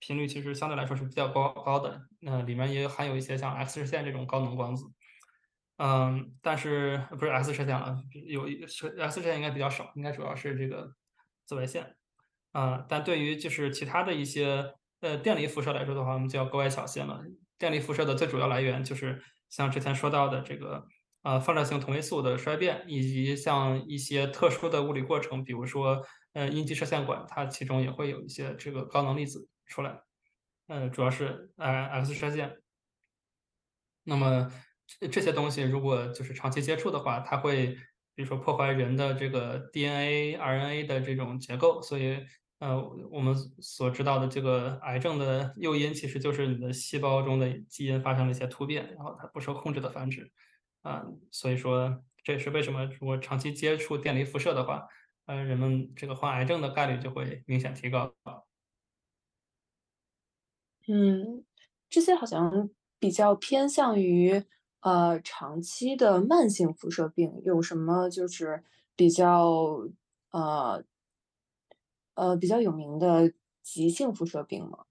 [0.00, 4.84] 频率其实相对来说是比较高高的，那里面也含有一些像 X 射线这种高能光子。
[5.82, 10.94] 嗯，但是不是 X 射线了，有 X 射线应该比较少，应该主要是这个
[11.44, 11.96] 紫外线。
[12.52, 14.74] 啊，但对于就是其他的一些。
[15.02, 17.20] 呃，电离辐射来说的话，我们就要格外小心了。
[17.58, 19.20] 电离辐射的最主要来源就是
[19.50, 20.86] 像之前说到的这个
[21.22, 30.00] 呃放射性同位素的衰变，以及像一些特殊的物理过程，比如说呃阴极射线管，它其中也会有一些这个高能粒子出来。
[30.68, 32.58] 呃，主要是呃 X 射线。
[34.04, 34.52] 那么
[35.10, 37.76] 这些东西如果就是长期接触的话，它会
[38.14, 42.18] 比如说破坏人的这个 DNA、RNA 的这种结构，所以。
[42.62, 42.80] 呃，
[43.10, 50.30] 我们所知道的这个癌症的诱因，其实就是你的细胞中的基因发生了一些突变，然后它不受控制的繁殖，
[50.82, 54.86] 啊，所以说这也是为什么如果长期接触电离辐射的话，
[55.26, 58.14] 呃，人们这个患癌症的概率就会明显提高。
[60.86, 61.44] 嗯，
[61.90, 62.70] 这些好像
[63.00, 64.44] 比较偏向于
[64.82, 68.62] 呃长期的慢性辐射病，有什么就是
[68.94, 69.88] 比较
[70.30, 70.84] 呃。
[72.14, 74.84] 呃，比较有名的急性辐射病吗？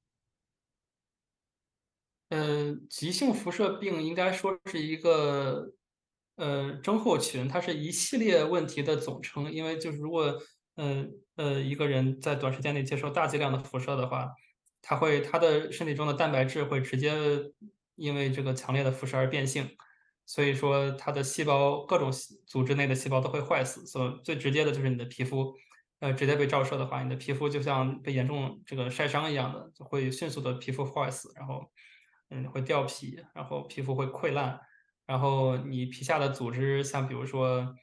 [2.30, 5.72] 呃，急性辐射病应该说是一个
[6.36, 9.52] 呃症候群，它是一系列问题的总称。
[9.54, 10.36] 因为就是如果
[10.78, 14.34] 呃呃一个人在短时间内接受大剂量的辐射的话，
[14.82, 17.14] 他会他的身体中的蛋白质会直接
[17.96, 19.70] 因为这个强烈的辐射而变性，
[20.26, 22.12] 所以说它的细胞各种
[22.46, 23.86] 组织内的细胞都会坏死。
[23.86, 25.54] 所最直接的就是你的皮肤。
[26.02, 31.72] 呃，直接被照射的话，你的皮肤就像被严重这个晒伤一样的，就会迅速的皮肤坏死，然后，
[32.32, 34.60] 嗯，会掉皮，然后皮肤会溃烂，
[35.06, 37.76] 然后你皮下的组织，像比如说，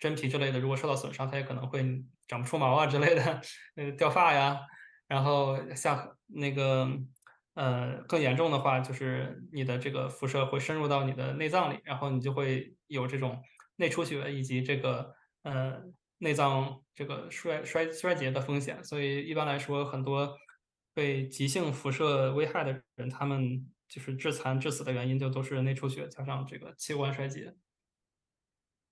[0.00, 3.40] 真皮之类的，如果受到损伤，它也可能会长不出毛啊之类的，
[3.76, 4.58] 那个掉发呀。
[5.06, 6.90] 然后像那个
[7.58, 13.42] 呃更严重的话，就是你的这个辐射会深入到你的内脏里，然后你就会有这种
[13.76, 15.82] 内出血以及这个呃
[16.18, 18.82] 内脏这个衰衰衰竭的风险。
[18.84, 20.36] 所以一般来说，很多
[20.94, 27.56] 被急性辐射危害的人，他们就是致残致死的原因就都是内出血加上这个器官衰竭。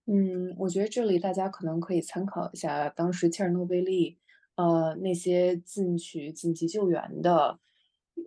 [0.08, 4.18] 嗯，我觉得这里大家可能可以参考一下当时切尔诺贝利，
[4.54, 7.58] 呃，那些进去紧急救援的，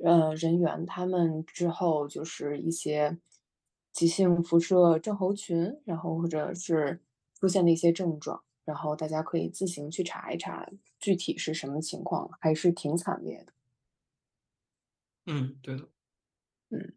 [0.04, 3.18] 呃，人员，他们之后就是一些
[3.92, 7.02] 急性辐射症候群，然后或者是
[7.40, 10.70] 出现的一些症状，然后大家可以自行去查一查
[11.00, 13.54] 具体是什么情况，还是挺惨烈的。
[15.28, 15.90] 嗯，对的。
[16.72, 16.94] 嗯。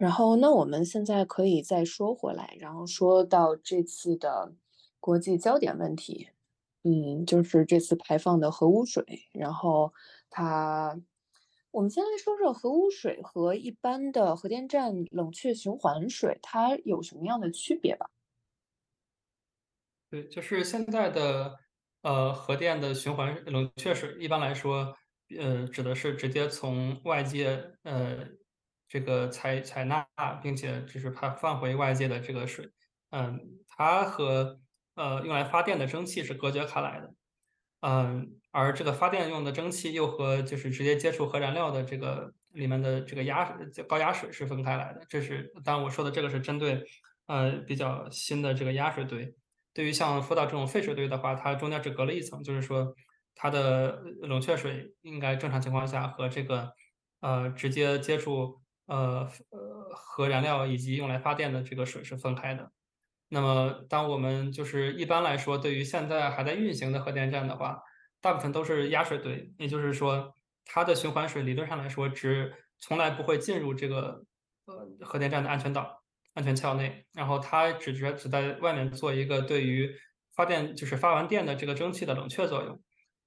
[0.00, 4.52] 然后，那我们现在可以再说回来，然后说到这次的
[4.98, 6.28] 国际焦点问题，
[6.82, 9.04] 嗯，就是这次排放的核污水。
[9.32, 9.92] 然后
[10.30, 11.00] 它，
[11.74, 18.08] 我们先来说说核污水和一般的核电站冷却循环水，它有什么样的区别吧？
[20.08, 21.58] 对，就是现在的
[22.02, 24.96] 呃核电的循环冷却水，一般来说，
[25.36, 28.24] 呃，指的是直接从外界呃。
[28.86, 30.06] 这个采采纳，
[30.40, 32.70] 并且就是排放回外界的这个水，
[33.10, 34.60] 嗯，它和
[34.94, 37.12] 呃用来发电的蒸汽是隔绝开来的，
[37.80, 43.44] 嗯，而这个发电用的蒸汽又和就是直接接触核燃料的这个里面的这个压
[43.88, 45.02] 高压水是分开来的。
[45.08, 46.82] 这是当然我说的这个是针对
[47.26, 49.34] 呃比较新的这个压水堆。
[49.74, 52.94] 对于像福岛这种废水堆的话，它中间只隔了一层，就是说
[53.34, 56.72] 它的冷却水应该正常情况下和这个
[57.20, 58.60] 呃直接接触。
[58.86, 62.70] 呃呃，核燃料以及用来发电的这个水是分开的。
[63.30, 67.80] 那么，当我们就是一般来说，对于现在还在运行的核电站的话，
[68.24, 74.24] 大部分都是压水堆，也就是说，它的循环水理论上来说，只从来不会进入这个
[74.64, 76.02] 呃核电站的安全岛、
[76.32, 79.94] 安全壳内，然后它只只只在外面做一个对于
[80.34, 82.80] 发电就是发完电的这个蒸汽的冷却作用。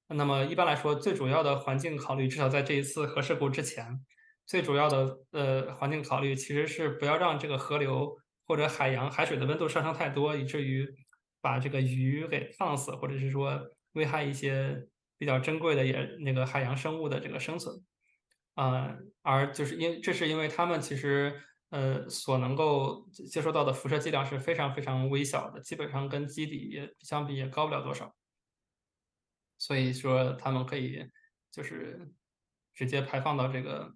[0.08, 4.04] 那么一般来说，最主要的环境考虑，至少在这一次核事故之前。
[4.48, 8.18] 最主要的呃环境考虑其实是不要让这个河流
[8.48, 10.88] 或者海洋海水的温度上升太多，以至于
[11.40, 13.62] 把这个鱼给烫死，或者是说
[13.98, 14.88] 危害一些
[15.18, 17.76] 比较珍贵的也那个海洋生物的这个生存。
[18.54, 28.16] 啊，而就是因这是因为他们其实呃所能够接收到的辐射剂量是非常非常微小的，基本上跟基底也相比也高不了多少。
[29.58, 31.06] 所以说他们可以
[31.52, 32.10] 就是
[32.74, 33.94] 直接排放到这个。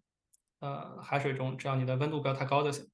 [0.63, 2.87] 呃，海水中，只要你的温度不要太高就行。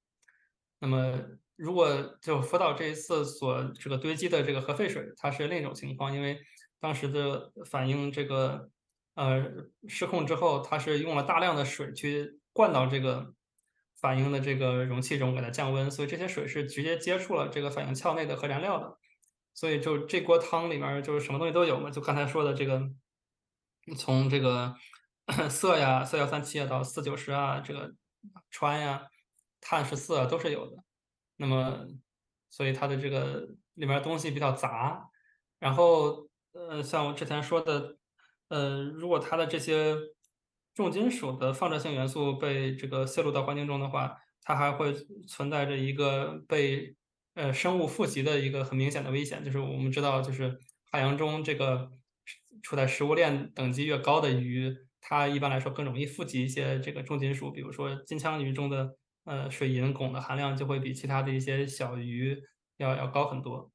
[0.80, 1.22] 那么，
[1.58, 6.40] 如果就福岛这一次所这个堆积的这个核废水，它是另一种情况，因为
[6.80, 8.70] 当时的反应这个
[9.16, 9.44] 呃
[9.88, 13.34] 失控之后，它是用了大量的水去灌到这个
[14.00, 18.98] 反应的这个容器中，给它降温，所以这些水是直接接触了这个反应壳内的核燃料的，
[19.54, 22.90] 所以就这锅汤里面就是什么东西都有嘛，就刚才说的这个
[23.98, 24.76] 从这个。
[25.50, 27.94] 色呀，色幺三七啊，到四九十啊，这个
[28.50, 29.08] 氚呀、
[29.60, 30.78] 碳十四啊都是有的。
[31.36, 31.86] 那么，
[32.50, 35.10] 所以它的这个里面东西比较杂。
[35.60, 36.27] 然后，
[36.58, 37.98] 呃，像我之前说的，
[38.48, 39.96] 呃，如果它的这些
[40.74, 44.92] 重金属的放射性元素被这个泄露到环境中的话，它还会
[45.28, 46.96] 存在着一个被
[47.36, 49.44] 呃生物富集的一个很明显的危险。
[49.46, 50.58] 就是我们知道，就是
[50.92, 51.92] 海洋中这个
[52.64, 54.76] 处在食物链等级越高的鱼。
[55.00, 62.42] 它一般来说更容易富集一些这个重金属，比如说金枪鱼中的呃水银、汞的含量就会比其他的一些小鱼
[62.78, 63.72] 要要高很多。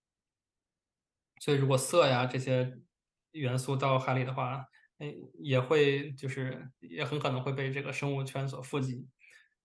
[1.42, 2.72] 所以如果色呀这些
[3.32, 4.64] 元素到海里的话，
[4.98, 9.08] 诶也会就是也很可能会被这个生物圈所富集。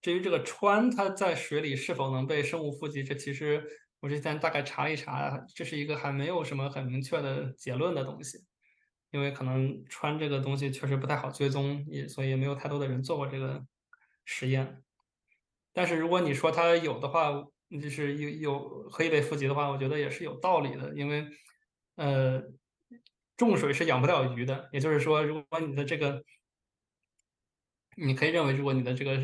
[0.01, 3.63] 至于这个氚它在水里是否能被生物富集，这其实
[3.99, 8.39] 我之前大概查了一查，这是一个还没有什么很明确的结论的东西。
[9.11, 13.63] 因为可能穿这个东西确实不太好追踪，也所以也没有太多的人做过这个
[14.25, 14.84] 实验。
[15.71, 17.32] 但是如果你说它有的话，
[17.80, 20.91] 就是有有可以被富集的话，我觉得也是有道理的。
[20.95, 21.28] 因为
[21.97, 22.41] 呃，
[23.35, 24.69] 重水是养不了鱼的。
[24.71, 26.23] 也就是说，如果你的这个，
[27.97, 29.19] 你可以认为，如果你的这个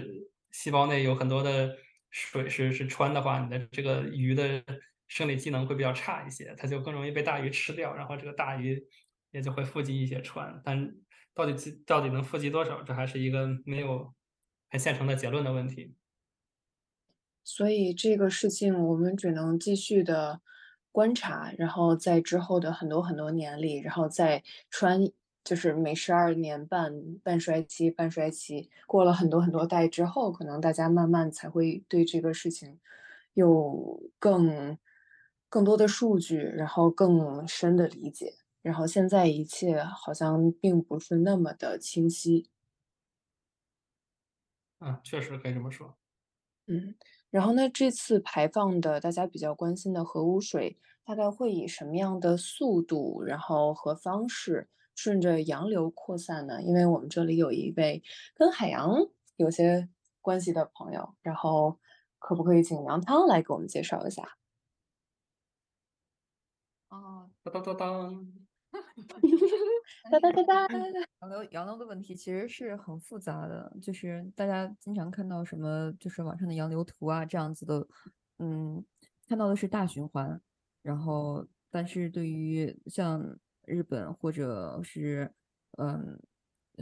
[0.52, 1.78] 细胞内有很多的
[2.12, 4.64] 水是是穿的话，你的这个鱼的
[5.08, 8.86] 生理机能会比较差一些，它就更容易被大鱼吃掉，然后这个大鱼。
[9.34, 10.94] 也就会富集一些穿，但
[11.34, 11.54] 到底
[11.88, 14.14] 到底能富集多少，这还是一个没有
[14.70, 15.96] 很现成的结论的问题。
[17.44, 20.42] 所以这个事情我们只能继续的
[20.94, 25.02] 观察，然后在之后的很多很多年里，然后在穿
[25.44, 32.80] 就是每十二年半半衰期，半衰期过了很多很多代之后，可能大家慢慢才会对这个事情
[33.34, 34.78] 有更
[35.50, 38.36] 更多的数据，然后更深的理解。
[38.62, 42.48] 然后现在一切好像并不是那么的清晰。
[44.80, 45.98] 嗯，确实可以这么说。
[46.68, 46.96] 嗯，
[47.34, 56.62] 然后呢，这次排放的大家比较关心的核污水，大概会以什么样的速度，然后和方式顺着洋流扩散呢？
[56.62, 58.04] 因为我们这里有一位
[58.36, 58.96] 跟海洋
[59.38, 59.90] 有些
[60.22, 61.80] 关系的朋友，然后
[62.20, 64.38] 可不可以请杨汤来给我们介绍一下？
[66.90, 68.34] 哦，当当当当。
[70.12, 70.68] 哒哒哒哒。
[71.22, 77.88] 洋流洋流的问题其实是很复杂的，就是大家经常看到什么，就是网上的洋流图啊这样子的，
[78.40, 78.84] 嗯，
[79.28, 80.42] 看到的是大循环，
[80.82, 85.34] 然后但是对于像日本或者是
[85.78, 86.20] 嗯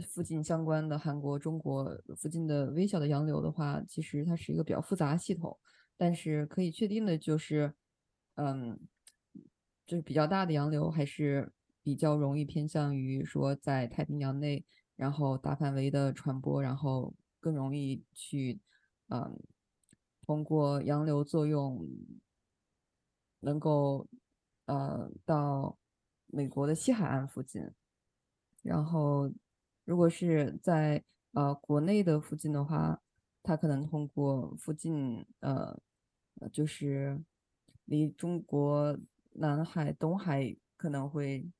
[0.08, 5.56] 附近相关的韩国、中国附近的微小的洋流的话，其实它是一个比较复杂系统，
[5.96, 7.72] 但是可以确定的就是，
[8.34, 8.80] 嗯，
[9.86, 11.52] 就是比较大的洋流还是。
[11.84, 14.64] 比较容易偏向于说在太平洋内，
[14.94, 18.60] 然后大范围的传播，然后更容易去，
[19.08, 19.36] 嗯，
[20.24, 21.84] 通过洋流作用，
[23.40, 24.06] 能够
[24.66, 25.76] 呃到
[26.28, 27.68] 美国的西海岸附近。
[28.62, 29.32] 然后
[29.84, 31.02] 如果是在
[31.32, 33.02] 呃国内的附近的话，
[33.42, 35.76] 它可能通过附近呃
[36.52, 37.20] 就是
[37.86, 38.96] 离中国
[39.32, 41.50] 南海、东海可能会。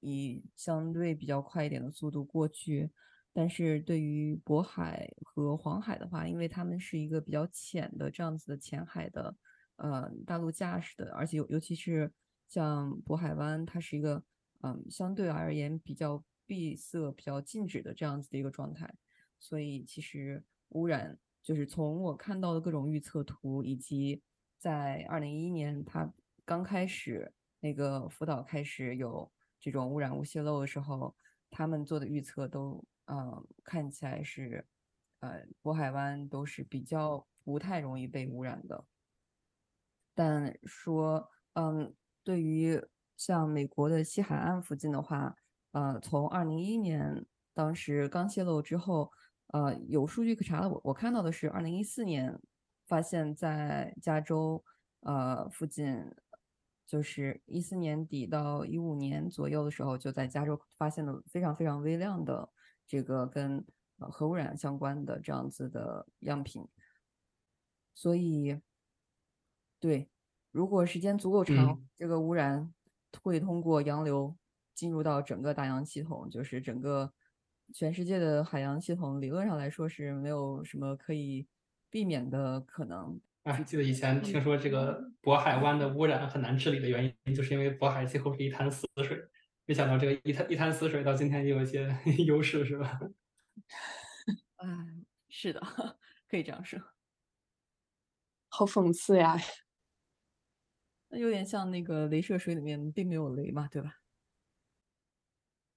[0.00, 2.90] 以相对比较快一点的速度过去，
[3.32, 9.36] 但是对于渤海和黄海的话，因为它们是一个比较浅的这样子的浅海的，
[9.76, 12.12] 呃，大陆架势的，而且尤尤其是
[12.46, 14.22] 像渤海湾，它是一个
[14.62, 18.92] 嗯相对而言比较闭塞、比较静止的这样子的一个状态，
[19.40, 24.22] 所以其实污染就是从我看到的各种预测图，以及
[24.58, 26.12] 在二零一一年它
[26.44, 29.28] 刚开始那个福岛开始有。
[29.60, 31.16] 这种污染物泄漏的时候，
[31.50, 34.66] 他们做的预测都，呃，看起来是，
[35.20, 38.84] 呃，渤海湾都是比较不太容易被污染的。
[40.14, 42.80] 但说，嗯，对于
[43.16, 45.34] 像美国的西海岸附近的话，
[45.72, 49.10] 呃，从二零一一年当时刚泄漏之后，
[49.48, 52.38] 呃，有数据可查的，我我看到的是二零一四年
[52.86, 54.64] 发现，在加州，
[55.00, 56.14] 呃，附近。
[56.88, 62.48] 就是一四年底到一五年左右的时候，就在加州发现了非常非常微量的
[62.86, 63.62] 这个跟
[63.98, 66.66] 核污染相关的这样子的样品。
[67.94, 68.58] 所以，
[69.78, 70.08] 对，
[70.50, 72.72] 如果时间足够长，这个污染
[73.22, 74.34] 会通过洋流
[74.74, 77.12] 进入到整个大洋系统，就是整个
[77.74, 81.46] 全世界的海洋系统，理论上来说是没有什么可以
[81.90, 83.20] 避免的可能。
[83.44, 89.18] 哎，记得以前听说这个渤海湾的污染很难治理的原因，就是因为渤海几乎是一潭死水。
[89.64, 91.88] 没想到这个一滩一滩死水到今天也有一些
[92.26, 92.98] 优势，是吧？
[94.62, 95.60] 嗯，是的，
[96.28, 96.80] 可以这样说。
[98.50, 99.36] 好讽刺呀！
[101.10, 103.98] 那有点像那个镭射水里面并没有镭嘛，对吧？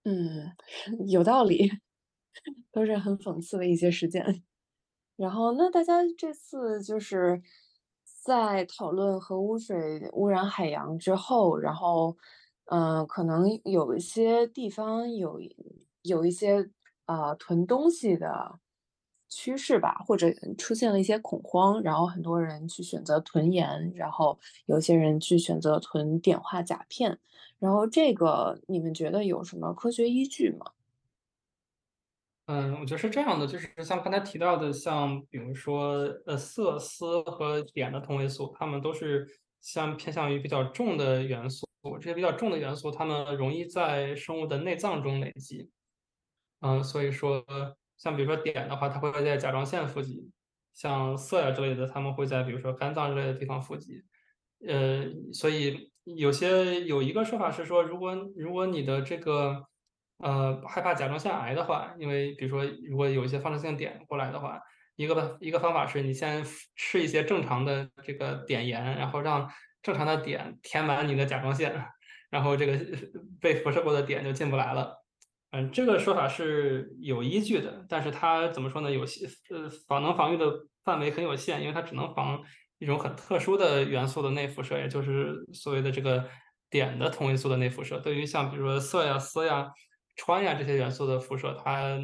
[0.06, 0.56] 嗯，
[1.10, 1.70] 有道理，
[2.72, 4.44] 都是很讽刺的一些事件。
[5.22, 7.40] 然后，那大家这次就是
[8.24, 12.18] 在讨论核污水污染海洋之后，然后，
[12.66, 15.40] 嗯，可能有一些地方有
[16.02, 16.68] 有一些
[17.06, 18.58] 啊囤东西的
[19.30, 27.20] 趋势吧，或者出现了一些恐慌，然后很多人去选择囤盐，然后有些人去选择囤碘化钾片，
[27.60, 30.66] 然后这个你们觉得有什么科学依据吗？
[32.52, 39.26] 嗯，我觉得是这样的，就是像刚才提到的，像比如说呃铯、锶和碘的同位素，它们都是
[39.62, 41.66] 相偏向于比较重的元素。
[42.02, 45.70] 这些比较重的元素，它们容易在生物的内脏中累积。
[46.60, 47.42] 嗯，所以说
[47.96, 50.30] 像比如说碘的话，它会在甲状腺富集；
[50.74, 54.04] 像铯呀之类的，它们会在比如说肝脏之类的地方富集。
[54.68, 59.64] 呃，所以有些有一个说法是说，如果如果你的这个
[60.22, 64.60] 呃，害怕甲状腺癌的话，因为比如说，如果有一些放射性碘过来的话，
[64.96, 66.46] 一个一个方法是你先
[66.76, 69.50] 吃一些正常的这个碘盐，然后让
[69.82, 71.74] 正常的碘填满你的甲状腺，
[72.30, 72.78] 然后这个
[73.40, 75.04] 被辐射过的碘就进不来了。
[75.52, 78.90] 嗯，这个说法是有依据的，但是它怎么说呢？
[78.92, 80.50] 有些呃防能防御的
[80.84, 82.42] 范围很有限，因为它只能防
[82.78, 86.30] 一种很特殊的元素的内辐射，也就是所谓的这个
[86.70, 88.00] 碘的同位素的内辐射。
[88.00, 89.70] 对于像比如说铯呀、锶呀、
[90.24, 92.00] 穿呀这些元素的辐射，它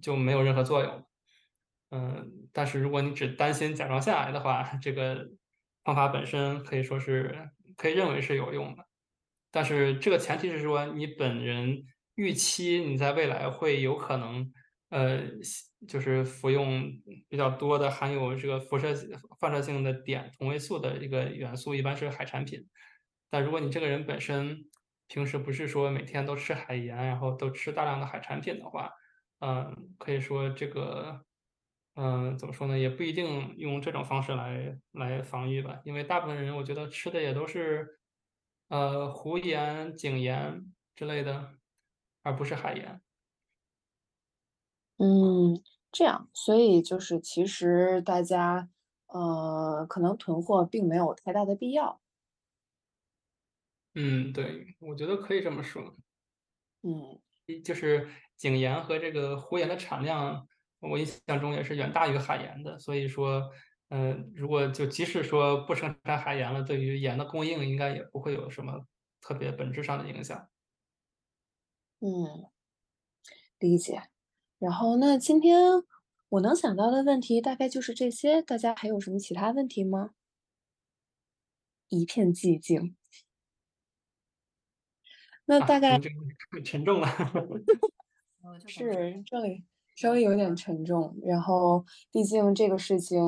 [0.00, 1.04] 就没有任何作用。
[1.90, 5.28] 嗯，但是如果你只担心甲状腺癌的话，这个
[5.84, 8.86] 方法本身可以说是可以认为是有用的。
[9.50, 11.84] 但是这个前提是说，你本人
[12.14, 14.50] 预期你在未来会有可能，
[14.88, 15.20] 呃，
[15.86, 16.90] 就是服用
[17.28, 18.94] 比较多的含有这个辐射
[19.38, 22.66] 放射性的碘同位素的一个元素，一般是海产品。
[23.28, 24.64] 但如果你这个人本身
[25.12, 28.90] 平时不是说每天都吃海盐，然后都吃大量的海产品的话，
[29.40, 31.20] 嗯，可以说这个。
[31.94, 32.78] 嗯，怎么说呢？
[32.78, 37.86] 也不一定用这种方式来来防御吧，因为大部分人我觉得吃的也都是，
[38.68, 41.58] 呃，湖盐、井盐之类的，
[42.22, 43.02] 而不是海盐。
[44.98, 48.68] 嗯，这样，所以就是其实大家，
[49.08, 52.01] 呃，可能囤货并没有太大的必要。
[53.94, 55.82] 嗯，对，我觉得可以这么说。
[56.82, 57.20] 嗯，
[57.64, 60.46] 就是井盐和这个湖盐的产量。
[60.80, 63.48] 我印象中也是远大于海盐的，所以说，
[63.90, 68.84] 嗯，如果就即使说不生产海盐了，对于盐的供应应该也不会有什么
[69.20, 70.48] 特别本质上的影响。
[72.00, 72.50] 嗯，
[73.60, 74.02] 理解。
[74.58, 75.84] 然后那今天
[76.30, 80.10] 我能想到的问题大概就是这些，大家还有什么其他问题吗？
[81.90, 82.96] 一片寂静。
[85.58, 86.00] 那大概
[86.64, 87.06] 沉重了。
[88.66, 89.62] 是这里。
[89.94, 93.22] 稍微有点沉重，然后毕竟这个事情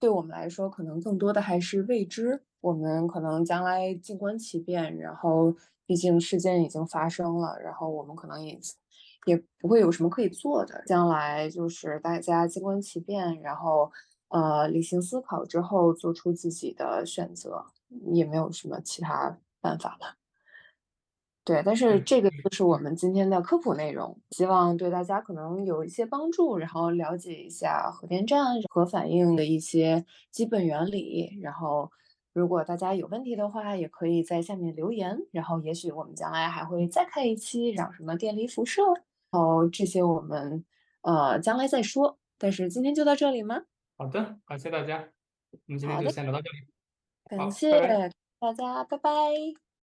[0.00, 2.42] 对我们来说，可能更多的还是未知。
[2.60, 5.54] 我们可能将来静观其变，然后
[5.86, 8.58] 毕竟事件已经发生了，然后我们可能也
[9.26, 10.82] 也不会有什么可以做的。
[10.84, 13.92] 将来就是大家静观其变，然后
[14.28, 17.64] 呃理性思考之后做出自己的选择，
[18.12, 20.16] 也没有什么其他办法了。
[21.44, 31.38] 对，但是这个就是我们今天的科普内容，希望对大家可能有一些帮助，然后了解一下核电站核反应的一些基本原理。
[31.42, 31.90] 然后，
[32.32, 35.18] 如果大家有问题的话，也可以在下面留言。
[35.32, 38.82] 然后，也许我们将来还会再开一期讲什么电离辐射，
[39.30, 40.64] 然后这些我们
[41.02, 42.16] 呃将来再说。
[42.38, 43.64] 但是今天就到这里吗？
[43.98, 45.06] 好的，感谢大家，
[45.50, 46.56] 我们今天就先聊到这里。
[47.28, 49.63] 感谢大家，拜拜。